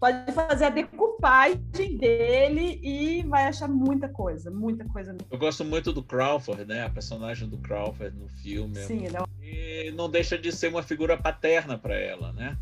[0.00, 5.16] pode fazer a decupagem dele e vai achar muita coisa, muita coisa.
[5.30, 6.84] Eu gosto muito do Crawford, né?
[6.84, 8.74] A personagem do Crawford no filme.
[8.76, 9.28] Sim, não.
[9.40, 12.58] E não deixa de ser uma figura paterna para ela, né?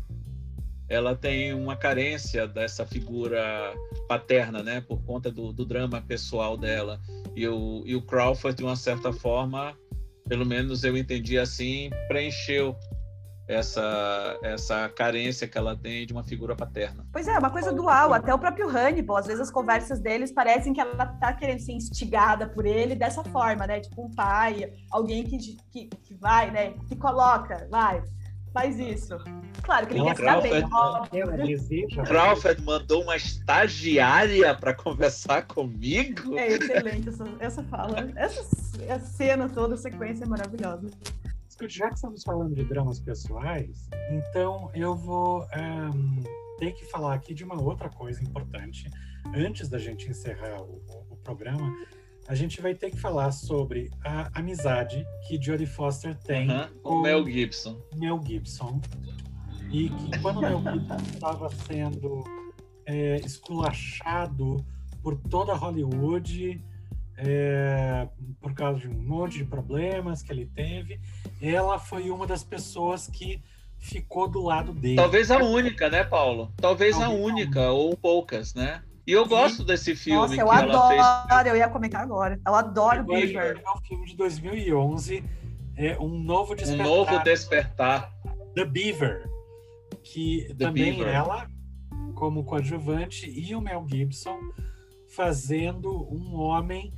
[0.89, 3.73] Ela tem uma carência dessa figura
[4.07, 4.81] paterna, né?
[4.81, 6.99] Por conta do, do drama pessoal dela.
[7.35, 9.77] E o, e o Crawford, de uma certa forma,
[10.27, 12.75] pelo menos eu entendi assim, preencheu
[13.47, 17.05] essa essa carência que ela tem de uma figura paterna.
[17.13, 18.13] Pois é, uma coisa dual.
[18.13, 21.71] Até o próprio Hannibal, às vezes as conversas deles parecem que ela tá querendo ser
[21.71, 23.79] instigada por ele dessa forma, né?
[23.79, 25.37] Tipo um pai, alguém que,
[25.71, 26.73] que, que vai, né?
[26.87, 28.03] Que coloca, vai,
[28.53, 29.17] faz isso.
[29.61, 32.63] Claro que ele quer bem, óbvio.
[32.63, 36.37] Mandou uma estagiária para conversar comigo.
[36.37, 38.11] É excelente essa, essa fala.
[38.15, 38.41] Essa,
[38.87, 40.89] essa cena toda, a sequência é maravilhosa
[41.67, 46.23] já que estamos falando de dramas pessoais, então eu vou um,
[46.59, 48.89] ter que falar aqui de uma outra coisa importante.
[49.33, 51.73] Antes da gente encerrar o, o programa,
[52.27, 56.47] a gente vai ter que falar sobre a amizade que Jodie Foster tem
[56.83, 57.81] com o Mel Gibson.
[57.95, 58.81] Mel Gibson.
[59.71, 62.23] E que quando Mel Gibson estava sendo
[62.85, 64.65] é, esculachado
[65.01, 66.61] por toda Hollywood,
[67.17, 68.07] é,
[68.41, 70.99] por causa de um monte de problemas que ele teve,
[71.41, 73.41] ela foi uma das pessoas que
[73.79, 74.97] ficou do lado dele.
[74.97, 76.51] Talvez a única, né, Paulo?
[76.57, 78.83] Talvez, Talvez a única, ou poucas, né?
[79.07, 80.19] E eu gosto desse filme.
[80.19, 80.87] Nossa, eu adoro,
[81.29, 81.47] fez...
[81.47, 82.37] eu ia comentar agora.
[82.45, 83.63] Eu adoro Beaver.
[83.65, 85.23] É um filme de 2011,
[85.77, 86.85] é um novo despertar.
[86.85, 88.13] Um novo despertar.
[88.53, 89.29] The Beaver,
[90.03, 91.13] que The também Beaver.
[91.13, 91.47] ela,
[92.15, 94.39] como coadjuvante, e o Mel Gibson
[95.15, 96.93] fazendo um homem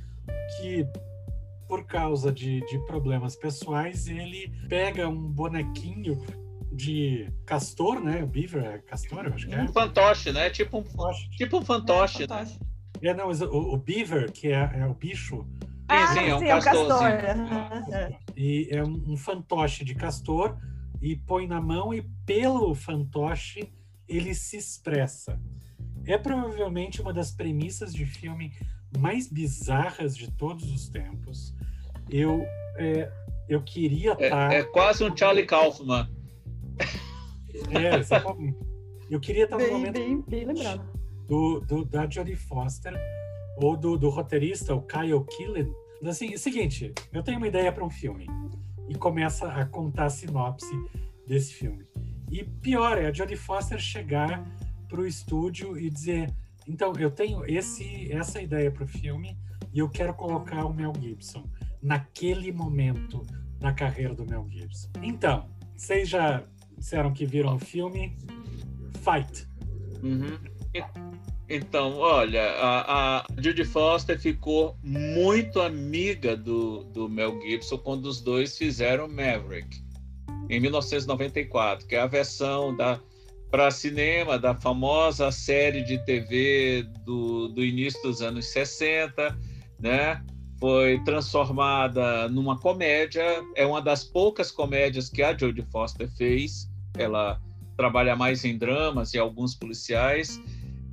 [0.56, 0.84] que
[1.68, 6.18] por causa de, de problemas pessoais, ele pega um bonequinho
[6.72, 8.22] de castor, né?
[8.22, 9.62] O Beaver é castor, eu acho que é.
[9.62, 10.50] Um fantoche, né?
[10.50, 11.30] Tipo um, fantoche.
[11.30, 12.58] tipo um fantoche, é, fantoche.
[13.02, 13.10] né?
[13.10, 15.46] É, não, o, o Beaver, que é, é o bicho.
[15.88, 17.02] Ah, sim, sim, é um sim, castor.
[17.02, 17.94] É um castor.
[17.94, 18.18] É.
[18.36, 20.56] E é um, um fantoche de castor
[21.00, 23.72] e põe na mão e pelo fantoche
[24.06, 25.40] ele se expressa.
[26.06, 28.52] É provavelmente uma das premissas de filme
[28.98, 31.54] mais bizarras de todos os tempos.
[32.08, 32.44] Eu,
[32.76, 33.10] é,
[33.48, 34.24] eu queria estar.
[34.24, 36.08] É, tá é, quase um Charlie Kaufman.
[37.70, 38.58] É, exatamente.
[39.10, 39.94] Eu queria estar no momento.
[39.94, 40.88] Bem, bem lembrado.
[41.26, 42.94] Do, do, da Jodie Foster
[43.56, 45.72] ou do, do roteirista, o Kyle Killen.
[46.04, 48.26] Assim, é o seguinte, eu tenho uma ideia para um filme
[48.88, 50.74] e começa a contar a sinopse
[51.26, 51.86] desse filme.
[52.30, 54.44] E pior é a Jodie Foster chegar
[54.88, 56.34] para o estúdio e dizer:
[56.66, 59.36] então, eu tenho esse, essa ideia para o filme
[59.72, 61.44] e eu quero colocar o Mel Gibson
[61.82, 63.26] naquele momento
[63.58, 64.88] da carreira do Mel Gibson.
[65.02, 66.44] Então, vocês já
[66.80, 68.16] disseram que viram o filme
[69.04, 69.46] Fight.
[70.02, 70.38] Uhum.
[71.48, 78.20] Então, olha, a, a Judy Foster ficou muito amiga do, do Mel Gibson quando os
[78.20, 79.82] dois fizeram Maverick,
[80.48, 83.00] em 1994, que é a versão da
[83.50, 89.36] para cinema da famosa série de TV do, do início dos anos 60,
[89.80, 90.24] né?
[90.60, 93.24] Foi transformada numa comédia,
[93.56, 96.69] é uma das poucas comédias que a Jodie Foster fez.
[97.02, 97.40] Ela
[97.76, 100.40] trabalha mais em dramas e alguns policiais.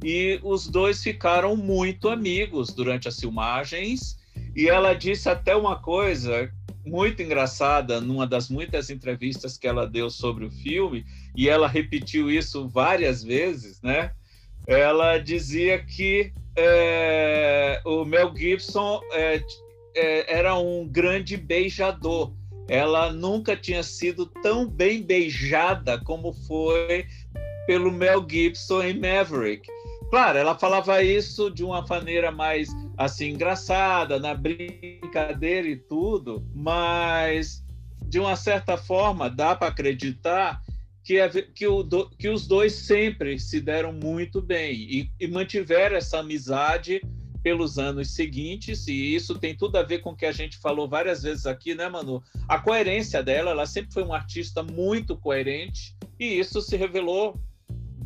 [0.03, 4.17] E os dois ficaram muito amigos durante as filmagens.
[4.55, 6.51] E ela disse até uma coisa
[6.87, 11.05] muito engraçada numa das muitas entrevistas que ela deu sobre o filme,
[11.35, 14.11] e ela repetiu isso várias vezes, né?
[14.65, 19.41] Ela dizia que é, o Mel Gibson é,
[19.95, 22.33] é, era um grande beijador.
[22.69, 27.05] Ela nunca tinha sido tão bem beijada como foi
[27.65, 29.69] pelo Mel Gibson em Maverick.
[30.09, 37.63] Claro, ela falava isso de uma maneira mais assim engraçada, na brincadeira e tudo, mas
[38.01, 40.61] de uma certa forma dá para acreditar
[41.03, 41.85] que, é, que, o,
[42.17, 47.01] que, os dois sempre se deram muito bem e, e mantiveram essa amizade
[47.47, 50.85] pelos anos seguintes, e isso tem tudo a ver com o que a gente falou
[50.85, 52.21] várias vezes aqui, né, Manu?
[52.45, 57.39] A coerência dela, ela sempre foi uma artista muito coerente, e isso se revelou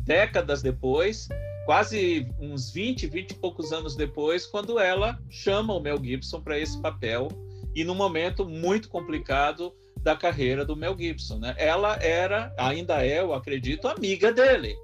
[0.04, 1.28] décadas depois,
[1.66, 6.56] quase uns 20, 20 e poucos anos depois, quando ela chama o Mel Gibson para
[6.56, 7.26] esse papel
[7.74, 9.74] e num momento muito complicado
[10.04, 11.52] da carreira do Mel Gibson, né?
[11.58, 14.76] Ela era, ainda é, eu acredito, amiga dele.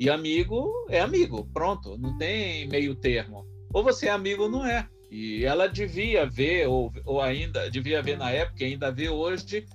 [0.00, 3.46] E amigo é amigo, pronto, não tem meio termo.
[3.72, 4.88] Ou você é amigo ou não é.
[5.10, 9.66] E ela devia ver, ou, ou ainda devia ver na época, ainda vê hoje,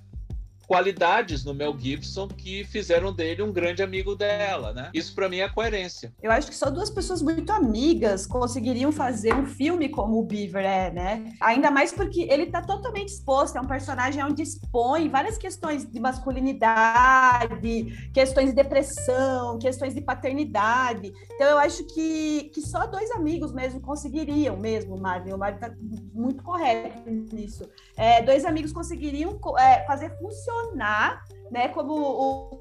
[0.72, 4.88] qualidades no Mel Gibson que fizeram dele um grande amigo dela, né?
[4.94, 6.14] Isso para mim é coerência.
[6.22, 10.64] Eu acho que só duas pessoas muito amigas conseguiriam fazer um filme como o Beaver
[10.64, 11.34] é, né?
[11.42, 16.00] Ainda mais porque ele tá totalmente exposto, é um personagem onde expõe várias questões de
[16.00, 21.12] masculinidade, questões de depressão, questões de paternidade.
[21.34, 25.34] Então eu acho que, que só dois amigos mesmo conseguiriam mesmo, Marvin.
[25.34, 25.70] O Marvin tá
[26.14, 27.68] muito correto nisso.
[27.94, 31.68] É, dois amigos conseguiriam é, fazer funcionar funcionar, né?
[31.68, 32.60] Como o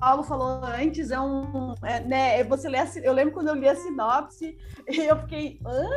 [0.00, 2.44] Paulo falou antes, é um, é, né?
[2.44, 4.56] Você lê a, eu lembro quando eu li a sinopse,
[4.86, 5.88] eu fiquei, Hã?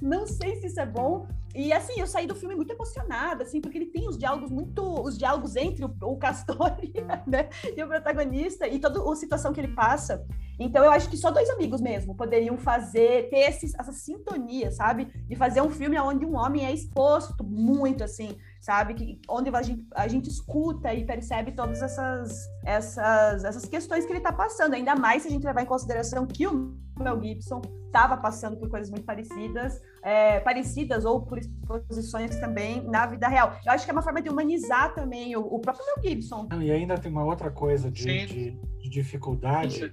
[0.00, 1.26] não sei se isso é bom.
[1.54, 4.82] E assim, eu saí do filme muito emocionada, assim, porque ele tem os diálogos muito,
[5.02, 6.78] os diálogos entre o, o Castor
[7.26, 10.24] né, e o protagonista e toda a situação que ele passa.
[10.58, 15.06] Então eu acho que só dois amigos mesmo poderiam fazer, ter esses, essa sintonia, sabe?
[15.28, 18.94] De fazer um filme onde um homem é exposto muito, assim, sabe?
[18.94, 24.12] Que, onde a gente, a gente escuta e percebe todas essas, essas, essas questões que
[24.12, 27.60] ele está passando, ainda mais se a gente levar em consideração que o Mel Gibson
[27.86, 33.58] estava passando por coisas muito parecidas, é, parecidas ou por exposições também na vida real.
[33.66, 36.48] Eu acho que é uma forma de humanizar também o, o próprio Mel Gibson.
[36.62, 39.92] E ainda tem uma outra coisa de, de, de dificuldade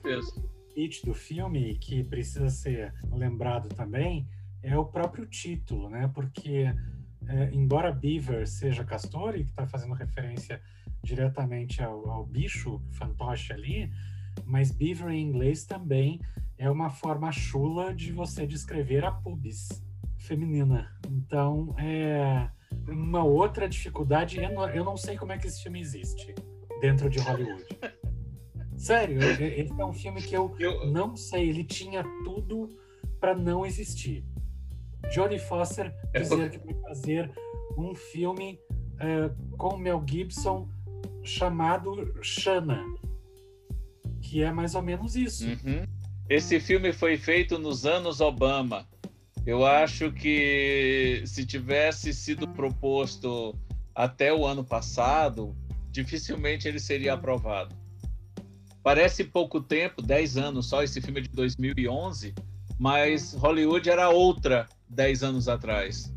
[1.03, 4.25] do filme que precisa ser lembrado também
[4.61, 6.09] é o próprio título, né?
[6.13, 6.73] Porque
[7.29, 10.59] é, embora Beaver seja castor e que está fazendo referência
[11.03, 13.91] diretamente ao, ao, bicho fantoche ali,
[14.45, 16.19] mas Beaver em inglês também
[16.57, 19.69] é uma forma chula de você descrever a pubis
[20.17, 20.91] feminina.
[21.07, 22.49] Então, é
[22.87, 24.37] uma outra dificuldade.
[24.39, 26.33] Eu não, eu não sei como é que esse filme existe
[26.81, 27.65] dentro de Hollywood.
[28.75, 30.87] Sério, esse é um filme que eu, eu...
[30.87, 31.49] não sei.
[31.49, 32.69] Ele tinha tudo
[33.19, 34.25] para não existir.
[35.11, 37.31] Jodie Foster é dizer que vai fazer
[37.77, 38.59] um filme
[38.95, 40.69] uh, com Mel Gibson
[41.23, 42.83] chamado Shanna,
[44.21, 45.47] que é mais ou menos isso.
[45.47, 45.85] Uhum.
[46.29, 48.87] Esse filme foi feito nos anos Obama.
[49.45, 53.55] Eu acho que se tivesse sido proposto
[53.95, 55.55] até o ano passado,
[55.89, 57.75] dificilmente ele seria aprovado.
[58.83, 62.33] Parece pouco tempo, 10 anos só, esse filme é de 2011,
[62.77, 66.11] mas Hollywood era outra 10 anos atrás.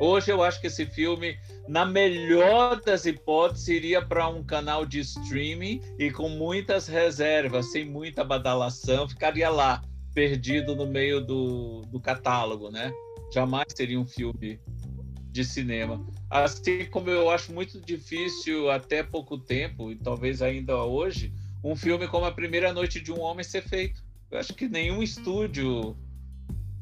[0.00, 5.00] Hoje eu acho que esse filme, na melhor das hipóteses, iria para um canal de
[5.00, 9.82] streaming e com muitas reservas, sem muita badalação, ficaria lá,
[10.14, 12.92] perdido no meio do, do catálogo, né?
[13.32, 14.60] Jamais seria um filme
[15.32, 16.04] de cinema.
[16.30, 22.06] Assim como eu acho muito difícil, até pouco tempo, e talvez ainda hoje, um filme
[22.06, 24.02] como A Primeira Noite de um Homem ser feito.
[24.30, 25.96] Eu acho que nenhum estúdio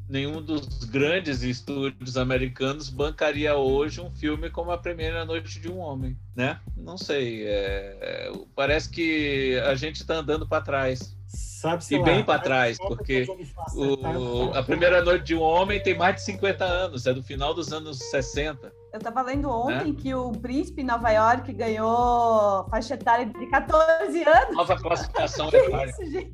[0.08, 5.78] nenhum dos grandes estúdios americanos bancaria hoje um filme como A Primeira Noite de um
[5.78, 6.60] Homem, né?
[6.76, 7.46] Não sei.
[7.46, 11.14] É, é, parece que a gente está andando para trás.
[11.28, 13.26] Sabe e bem para trás, porque
[13.74, 17.52] o, A Primeira Noite de um Homem tem mais de 50 anos, é do final
[17.52, 18.72] dos anos 60.
[18.92, 19.96] Eu estava lendo ontem né?
[20.00, 24.56] que o príncipe Nova York ganhou faixa etária de 14 anos.
[24.56, 25.90] Nova classificação etária.
[25.90, 26.32] Isso, gente?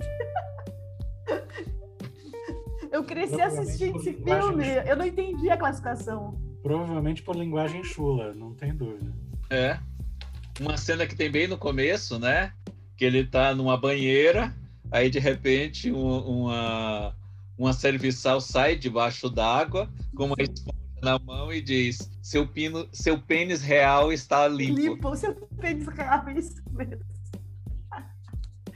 [2.93, 6.39] Eu cresci assistindo esse filme, eu não entendi a classificação.
[6.63, 9.11] Provavelmente por linguagem chula, não tem dúvida.
[9.49, 9.79] É.
[10.61, 12.53] Uma cena que tem bem no começo, né?
[12.95, 14.55] Que ele tá numa banheira,
[14.91, 17.17] aí de repente um, uma,
[17.57, 23.19] uma serviçal sai debaixo d'água com uma esponja na mão e diz: seu, pino, seu
[23.19, 24.79] pênis real está limpo.
[24.79, 27.01] Limpo, seu pênis real, é isso mesmo.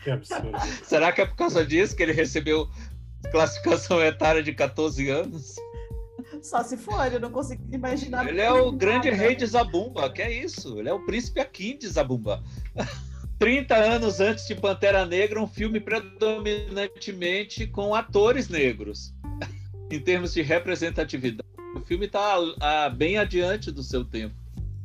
[0.03, 0.53] Que absurdo.
[0.85, 2.69] Será que é por causa disso que ele recebeu
[3.31, 5.57] classificação etária de 14 anos.
[6.43, 8.29] Só se for, eu não consigo imaginar.
[8.29, 10.79] Ele é o grande rei de Zabumba, que é isso.
[10.79, 12.43] Ele é o príncipe Akin de Zabumba.
[13.39, 19.15] 30 anos antes de Pantera Negra, um filme predominantemente com atores negros.
[19.91, 24.35] em termos de representatividade, o filme está bem adiante do seu tempo.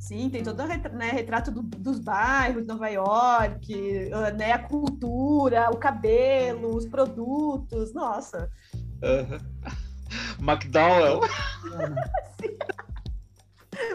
[0.02, 4.58] Sim, tem todo o né, retrato do, dos bairros de Nova York, ah, né, a
[4.58, 8.50] cultura, o cabelo, os produtos, nossa.
[8.74, 9.40] Uh -huh.
[10.42, 11.20] McDowell.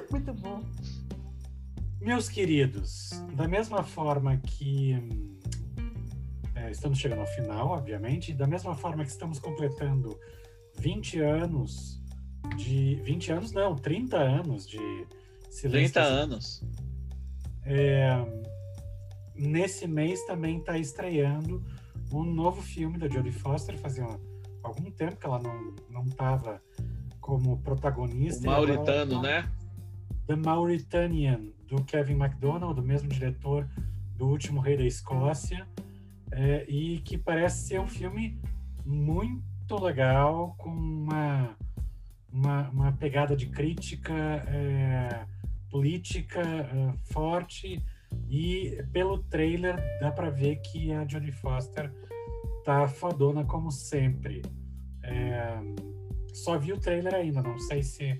[0.08, 0.62] Muito bom.
[2.00, 4.92] Meus queridos, da mesma forma que
[6.54, 10.16] é, estamos chegando ao final, obviamente, da mesma forma que estamos completando
[10.78, 12.00] 20 anos
[12.56, 12.94] de.
[13.02, 15.04] 20 anos, não, 30 anos de
[15.56, 16.62] Silêncio 30 anos.
[17.64, 18.14] É,
[19.34, 21.64] nesse mês também está estreando
[22.12, 23.78] um novo filme da Jodie Foster.
[23.78, 24.04] Fazia
[24.62, 25.40] algum tempo que ela
[25.88, 26.60] não estava
[27.22, 28.46] como protagonista.
[28.46, 29.50] O Mauritano, né?
[30.26, 33.66] The Mauritanian, do Kevin MacDonald, do mesmo diretor
[34.14, 35.66] do Último Rei da Escócia,
[36.32, 38.38] é, e que parece ser um filme
[38.84, 41.56] muito legal, com uma,
[42.30, 45.24] uma, uma pegada de crítica é,
[45.76, 47.82] política é, forte,
[48.30, 51.92] e pelo trailer dá para ver que a Jodie Foster
[52.64, 54.40] tá fodona como sempre.
[55.02, 55.58] É,
[56.32, 58.18] só vi o trailer ainda, não sei se.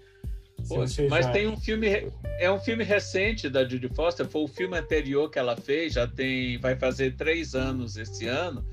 [0.87, 1.33] se mas já...
[1.33, 5.39] tem um filme, é um filme recente da Judy Foster, foi o filme anterior que
[5.39, 8.67] ela fez, já tem, vai fazer três anos esse ano,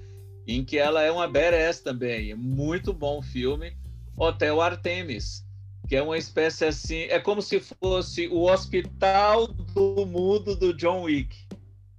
[0.46, 2.36] em que ela é uma badass também.
[2.36, 3.78] Muito bom filme.
[4.18, 5.43] Hotel Artemis,
[5.94, 11.04] que é uma espécie assim, é como se fosse o hospital do mundo do John
[11.04, 11.38] Wick.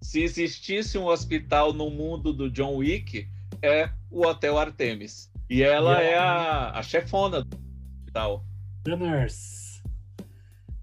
[0.02, 3.28] Se existisse um hospital no mundo do John Wick,
[3.62, 5.30] é o Hotel Artemis.
[5.48, 7.56] E ela e é a, a chefona do
[8.00, 8.44] hospital.
[8.82, 9.80] The Nurse.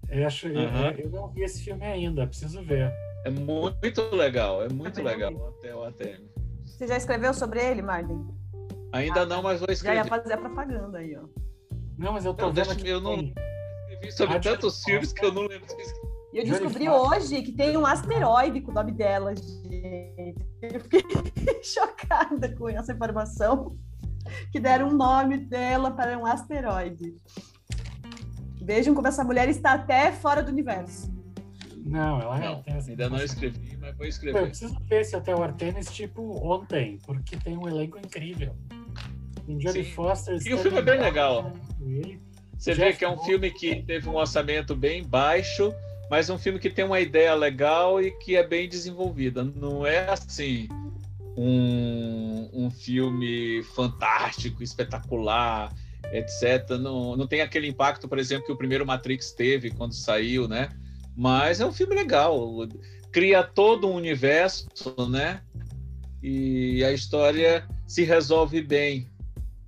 [0.08, 0.62] Eu, acho, eu,
[0.96, 2.90] eu, não vi esse filme ainda, preciso ver.
[3.26, 6.30] É muito legal, é muito é legal o Hotel Artemis.
[6.64, 8.26] Você já escreveu sobre ele, Martin?
[8.90, 9.98] Ainda ah, não, mas vou escrever.
[9.98, 11.51] Já ia fazer a propaganda aí, ó.
[12.02, 12.88] Não, mas eu tô não, vendo aqui.
[12.88, 15.68] Eu não escrevi sobre tantos filmes que eu não lembro.
[16.32, 20.34] E eu descobri hoje que tem um asteroide com o nome dela, gente.
[20.60, 21.02] Eu fiquei
[21.62, 23.78] chocada com essa informação.
[24.50, 27.14] Que deram um nome dela para um asteroide.
[28.60, 31.12] Vejam como essa mulher está até fora do universo.
[31.84, 32.78] Não, ela não, é.
[32.88, 34.40] Ainda não escrevi, mas vou escrever.
[34.40, 38.56] Eu preciso ver esse Hotel Artemis tipo ontem, porque tem um elenco incrível.
[39.44, 40.38] Tem Jodie Foster.
[40.46, 41.52] E o filme é bem legal.
[42.56, 45.74] Você vê que é um filme que teve um orçamento bem baixo
[46.12, 49.42] mas um filme que tem uma ideia legal e que é bem desenvolvida.
[49.42, 50.68] Não é assim
[51.34, 55.72] um, um filme fantástico, espetacular,
[56.12, 56.68] etc.
[56.78, 60.68] Não, não tem aquele impacto, por exemplo, que o primeiro Matrix teve quando saiu, né?
[61.16, 62.68] Mas é um filme legal.
[63.10, 64.68] Cria todo um universo,
[65.08, 65.40] né?
[66.22, 69.08] E a história se resolve bem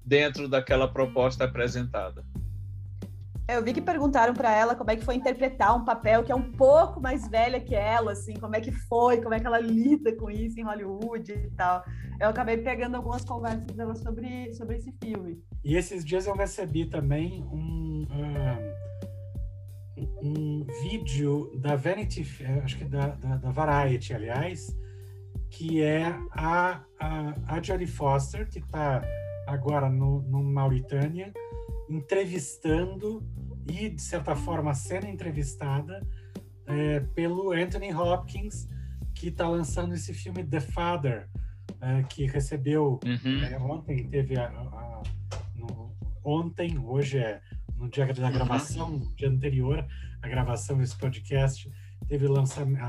[0.05, 2.24] dentro daquela proposta apresentada.
[3.46, 6.34] Eu vi que perguntaram para ela como é que foi interpretar um papel que é
[6.34, 9.59] um pouco mais velha que ela, assim, como é que foi, como é que ela
[9.59, 11.84] lida com isso em Hollywood e tal.
[12.18, 15.42] Eu acabei pegando algumas conversas dela sobre, sobre esse filme.
[15.62, 18.07] E esses dias eu recebi também um,
[19.98, 22.26] um, um vídeo da Vanity,
[22.64, 24.74] acho que da, da, da, Variety, aliás,
[25.50, 29.02] que é a, a, a Jodie Foster, que está
[29.55, 31.32] agora no, no Mauritânia,
[31.88, 33.22] entrevistando
[33.68, 36.07] e, de certa forma, sendo entrevistada
[36.66, 38.68] é, pelo Anthony Hopkins,
[39.14, 41.28] que está lançando esse filme The Father,
[41.80, 43.44] é, que recebeu uhum.
[43.44, 45.02] é, ontem, teve a, a,
[45.55, 45.94] no,
[46.24, 47.40] ontem, hoje é
[47.76, 48.32] no dia da uhum.
[48.32, 49.12] gravação, uhum.
[49.14, 49.86] dia anterior
[50.22, 51.70] à gravação desse podcast,
[52.09, 52.82] teve lançamento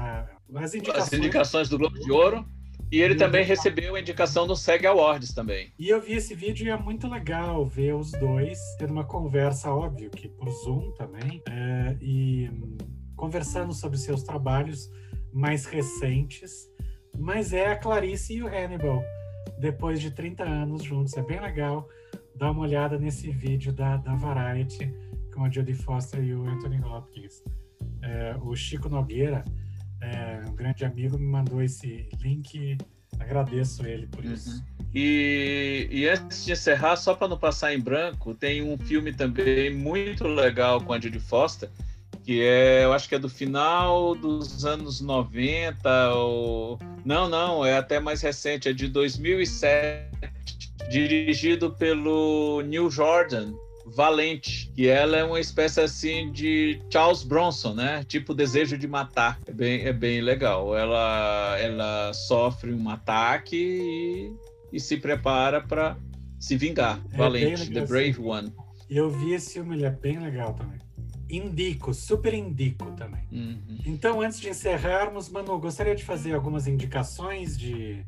[0.55, 2.45] as indicações, as indicações do Globo de Ouro
[2.91, 5.73] e ele também recebeu a indicação do SEG Awards também.
[5.77, 9.71] E eu vi esse vídeo e é muito legal ver os dois tendo uma conversa,
[9.71, 12.49] óbvio, que por Zoom também, é, e
[13.15, 14.89] conversando sobre seus trabalhos
[15.33, 16.69] mais recentes.
[17.17, 19.03] Mas é a Clarice e o Hannibal,
[19.59, 21.15] depois de 30 anos juntos.
[21.17, 21.87] É bem legal
[22.35, 24.93] dar uma olhada nesse vídeo da, da Variety
[25.33, 27.43] com a Jodie Foster e o Anthony Hopkins.
[28.01, 29.43] É, o Chico Nogueira
[30.01, 32.77] é, um grande amigo me mandou esse link.
[33.19, 34.57] Agradeço ele por isso.
[34.57, 34.75] Uhum.
[34.93, 39.73] E, e, antes de encerrar, só para não passar em branco, tem um filme também
[39.73, 41.69] muito legal com a Judy Foster,
[42.23, 46.79] que é, eu acho que é do final dos anos 90, ou...
[47.03, 50.09] não, não, é até mais recente, é de 2007,
[50.89, 53.53] dirigido pelo Neil Jordan,
[53.85, 58.03] Valente, que ela é uma espécie assim de Charles Bronson, né?
[58.03, 59.39] Tipo desejo de matar.
[59.45, 60.75] É bem, é bem legal.
[60.75, 64.33] Ela, ela sofre um ataque e,
[64.73, 65.97] e se prepara para
[66.39, 66.99] se vingar.
[67.11, 68.51] É Valente, The Brave One.
[68.89, 70.79] Eu vi esse filme, ele é bem legal também.
[71.29, 73.27] Indico, super indico também.
[73.31, 73.79] Uhum.
[73.85, 78.05] Então, antes de encerrarmos, Manu, gostaria de fazer algumas indicações de,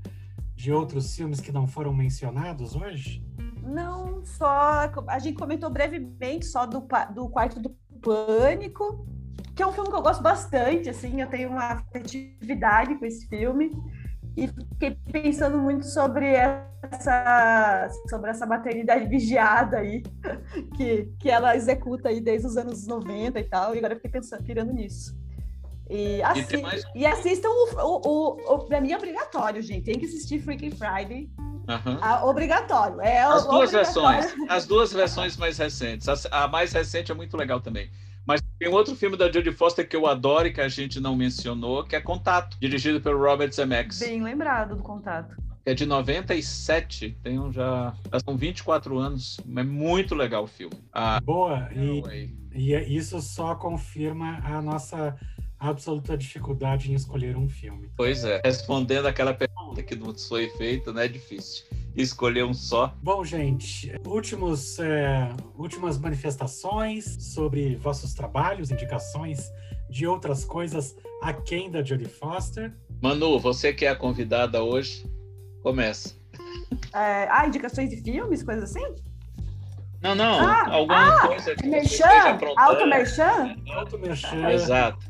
[0.55, 3.23] de outros filmes que não foram mencionados hoje?
[3.67, 4.89] Não, só.
[5.07, 7.69] A gente comentou brevemente só do, do Quarto do
[8.01, 9.05] Pânico,
[9.55, 13.27] que é um filme que eu gosto bastante, assim, eu tenho uma afetividade com esse
[13.27, 13.71] filme.
[14.37, 20.03] E fiquei pensando muito sobre essa, sobre essa maternidade vigiada aí,
[20.77, 24.11] que, que ela executa aí desde os anos 90 e tal, e agora eu fiquei
[24.11, 25.17] pensando, pirando nisso.
[25.89, 26.83] E, assi e, mais...
[26.93, 29.85] e assistam o, o, o, o, pra mim é obrigatório, gente.
[29.85, 31.31] Tem que assistir Freaky Friday
[31.67, 31.97] Uhum.
[32.01, 33.01] A, obrigatório.
[33.01, 34.25] É as duas versões.
[34.47, 36.07] As duas versões mais recentes.
[36.07, 37.89] A, a, mais recente é muito legal também.
[38.25, 41.15] Mas Tem outro filme da Jodie Foster que eu adoro e que a gente não
[41.15, 43.99] mencionou, que é Contato, dirigido pelo Robert Zemeckis.
[43.99, 45.35] Bem lembrado do Contato.
[45.65, 47.93] É de 97, tem um já.
[48.23, 49.37] São 24 anos.
[49.55, 50.75] É muito legal o filme.
[50.93, 55.17] Ah, Boa, e, e isso só confirma a nossa
[55.59, 57.89] absoluta dificuldade em escolher um filme.
[57.95, 61.65] Pois é, respondendo aquela pergunta que não foi feita, não é difícil
[61.95, 62.93] escolher um só.
[63.01, 69.51] Bom, gente, últimos, é, últimas manifestações sobre vossos trabalhos, indicações
[69.89, 72.73] de outras coisas aquém da Jodie Foster.
[73.01, 75.05] Manu, você que é a convidada hoje,
[75.63, 76.15] começa.
[76.93, 78.85] É, ah, indicações de filmes, coisas assim?
[80.01, 83.55] Não, não, ah, alguma ah, coisa que merchan, Auto merchan?
[83.73, 84.51] Auto merchan.
[84.51, 85.06] Exato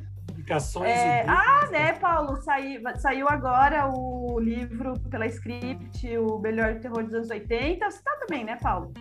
[0.48, 0.90] indicações.
[0.90, 1.26] É.
[1.28, 2.38] Ah, né, Paulo?
[2.42, 7.92] Saiu, saiu agora o livro pela Script, o melhor terror dos anos 80.
[7.92, 8.94] Você tá também, né, Paulo?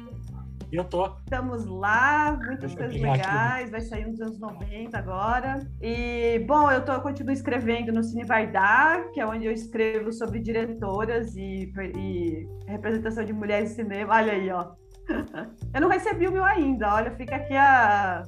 [0.73, 1.07] Eu tô.
[1.07, 3.71] Estamos lá, muitas coisas legais, aqui.
[3.71, 5.61] vai sair nos anos 90 agora.
[5.81, 9.53] E, bom, eu, tô, eu continuo escrevendo no Cine Vai Dar, que é onde eu
[9.53, 14.15] escrevo sobre diretoras e, e representação de mulheres em cinema.
[14.15, 14.73] Olha aí, ó.
[15.73, 18.25] Eu não recebi o meu ainda, olha, fica aqui a,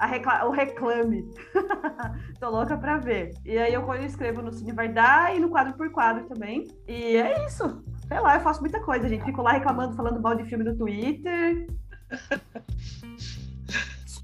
[0.00, 1.24] recla o reclame.
[2.40, 3.34] Tô louca pra ver.
[3.44, 6.66] E aí eu escrevo no Cine Vai Dar e no quadro por quadro também.
[6.86, 7.82] E é isso.
[8.08, 9.24] Sei lá, eu faço muita coisa, gente.
[9.24, 11.66] Fico lá reclamando, falando mal de filme no Twitter.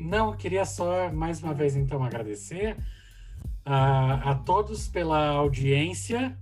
[0.01, 2.77] Não, queria só mais uma vez então agradecer
[3.65, 6.37] a, a todos pela audiência,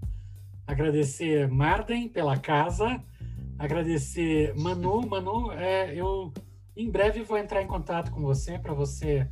[0.67, 3.03] agradecer Marden pela casa,
[3.59, 5.07] agradecer Manu.
[5.07, 6.33] Manu, é, eu
[6.79, 9.29] em breve vou entrar em contato com você para você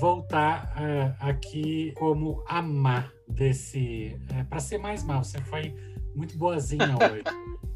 [0.00, 4.18] voltar uh, aqui como amar desse.
[4.30, 5.22] Uh, é, para ser mais mal.
[5.22, 5.74] Você foi
[6.14, 7.24] muito boazinha hoje.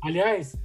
[0.02, 0.56] Aliás,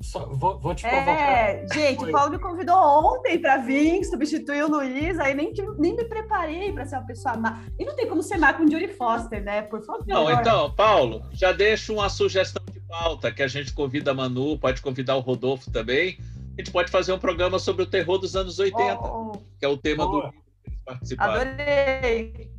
[0.00, 1.10] só, vou, vou, te provocar.
[1.10, 5.94] É, gente, o Paulo me convidou ontem para vir substituir o Luiz, aí nem, nem
[5.94, 7.62] me preparei para ser uma pessoa má.
[7.78, 9.62] E não tem como ser má com Judy Foster, né?
[9.62, 10.06] Por favor.
[10.06, 14.58] Não, então, Paulo, já deixo uma sugestão de pauta que a gente convida a Manu,
[14.58, 16.18] pode convidar o Rodolfo também
[16.56, 19.68] a gente pode fazer um programa sobre o terror dos anos 80, oh, que é
[19.68, 20.22] o tema boa.
[20.22, 21.34] do livro que eles participaram.
[21.34, 22.50] Adorei!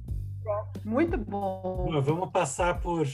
[0.86, 2.02] Muito bom.
[2.02, 3.08] Vamos passar por.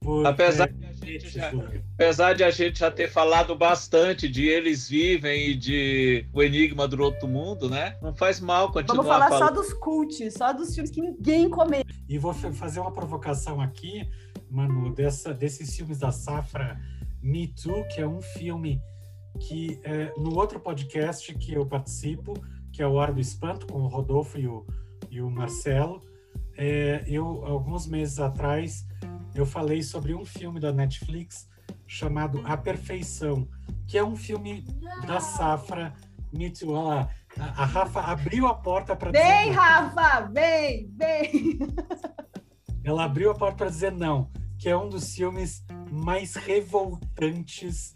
[0.00, 1.52] por apesar, é, de a gente já,
[1.94, 6.88] apesar de a gente já ter falado bastante de Eles Vivem e de O Enigma
[6.88, 7.96] do Outro Mundo, né?
[8.00, 9.48] Não faz mal continuar Vamos falar falando.
[9.48, 11.94] só dos cults, só dos filmes que ninguém comenta.
[12.08, 14.08] E vou fazer uma provocação aqui,
[14.50, 16.80] Manu, dessa, desses filmes da safra
[17.22, 18.80] Me Too, que é um filme
[19.40, 22.34] que é, no outro podcast que eu participo,
[22.72, 24.66] que é o Hora do Espanto, com o Rodolfo e o,
[25.10, 26.02] e o Marcelo,
[26.56, 28.86] é, eu, alguns meses atrás,
[29.34, 31.48] eu falei sobre um filme da Netflix
[31.86, 33.48] chamado A Perfeição,
[33.86, 34.64] que é um filme
[35.06, 35.92] da safra
[36.58, 36.72] Too.
[36.72, 39.24] Olha lá, a, a Rafa abriu a porta para dizer...
[39.24, 40.28] Vem, Rafa!
[40.32, 41.58] Vem, vem!
[42.82, 47.94] Ela abriu a porta para dizer não, que é um dos filmes mais revoltantes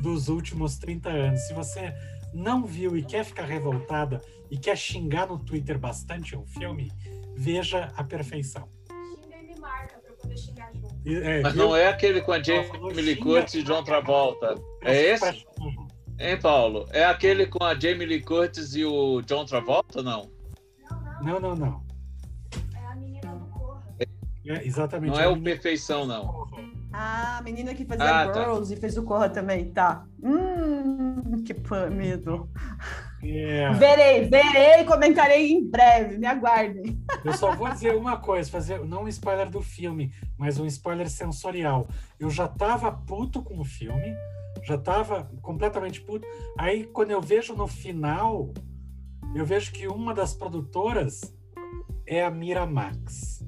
[0.00, 1.40] dos últimos 30 anos.
[1.40, 1.92] Se você
[2.32, 6.90] não viu e quer ficar revoltada e quer xingar no Twitter bastante um filme,
[7.36, 8.68] veja a perfeição.
[8.88, 10.94] Xinga e me marca eu poder xingar junto.
[11.06, 14.54] É, Mas não é aquele com a Jamie Lee Curtis e John Travolta.
[14.82, 15.46] É esse?
[16.20, 16.86] Hein, Paulo?
[16.90, 20.30] É aquele com a Jamie Lee Curtis e o John Travolta, não?
[21.22, 21.84] Não, não, não.
[22.74, 23.82] É a menina do Corra.
[24.46, 25.12] É, exatamente.
[25.12, 26.48] Não é o Perfeição, não.
[26.92, 28.40] Ah, a menina que fazia ah, tá.
[28.40, 28.76] Girls tá.
[28.76, 30.06] e fez o Corra também, tá.
[30.22, 31.54] Hum, que
[31.90, 32.48] medo.
[33.22, 33.76] Yeah.
[33.76, 37.02] Verei, verei e comentarei em breve, me aguardem.
[37.24, 41.10] Eu só vou dizer uma coisa, fazer não um spoiler do filme, mas um spoiler
[41.10, 41.88] sensorial.
[42.18, 44.14] Eu já tava puto com o filme,
[44.62, 46.26] já tava completamente puto.
[46.56, 48.52] Aí quando eu vejo no final,
[49.34, 51.34] eu vejo que uma das produtoras
[52.06, 53.44] é a Miramax.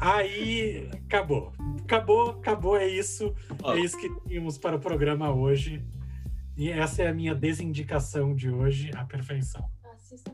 [0.00, 1.52] Aí acabou.
[1.82, 3.34] Acabou, acabou, é isso.
[3.64, 5.84] É isso que tínhamos para o programa hoje.
[6.56, 9.64] E essa é a minha desindicação de hoje, a perfeição.
[9.94, 10.32] Assistam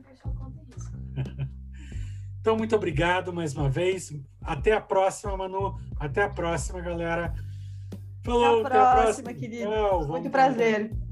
[0.77, 0.93] isso.
[2.41, 4.13] então, muito obrigado mais uma vez.
[4.41, 5.79] Até a próxima, Manu.
[5.99, 7.35] Até a próxima, galera.
[8.23, 9.35] Falou, até a próxima, até a próxima.
[9.35, 9.71] querido.
[9.71, 11.04] Tchau, muito prazer.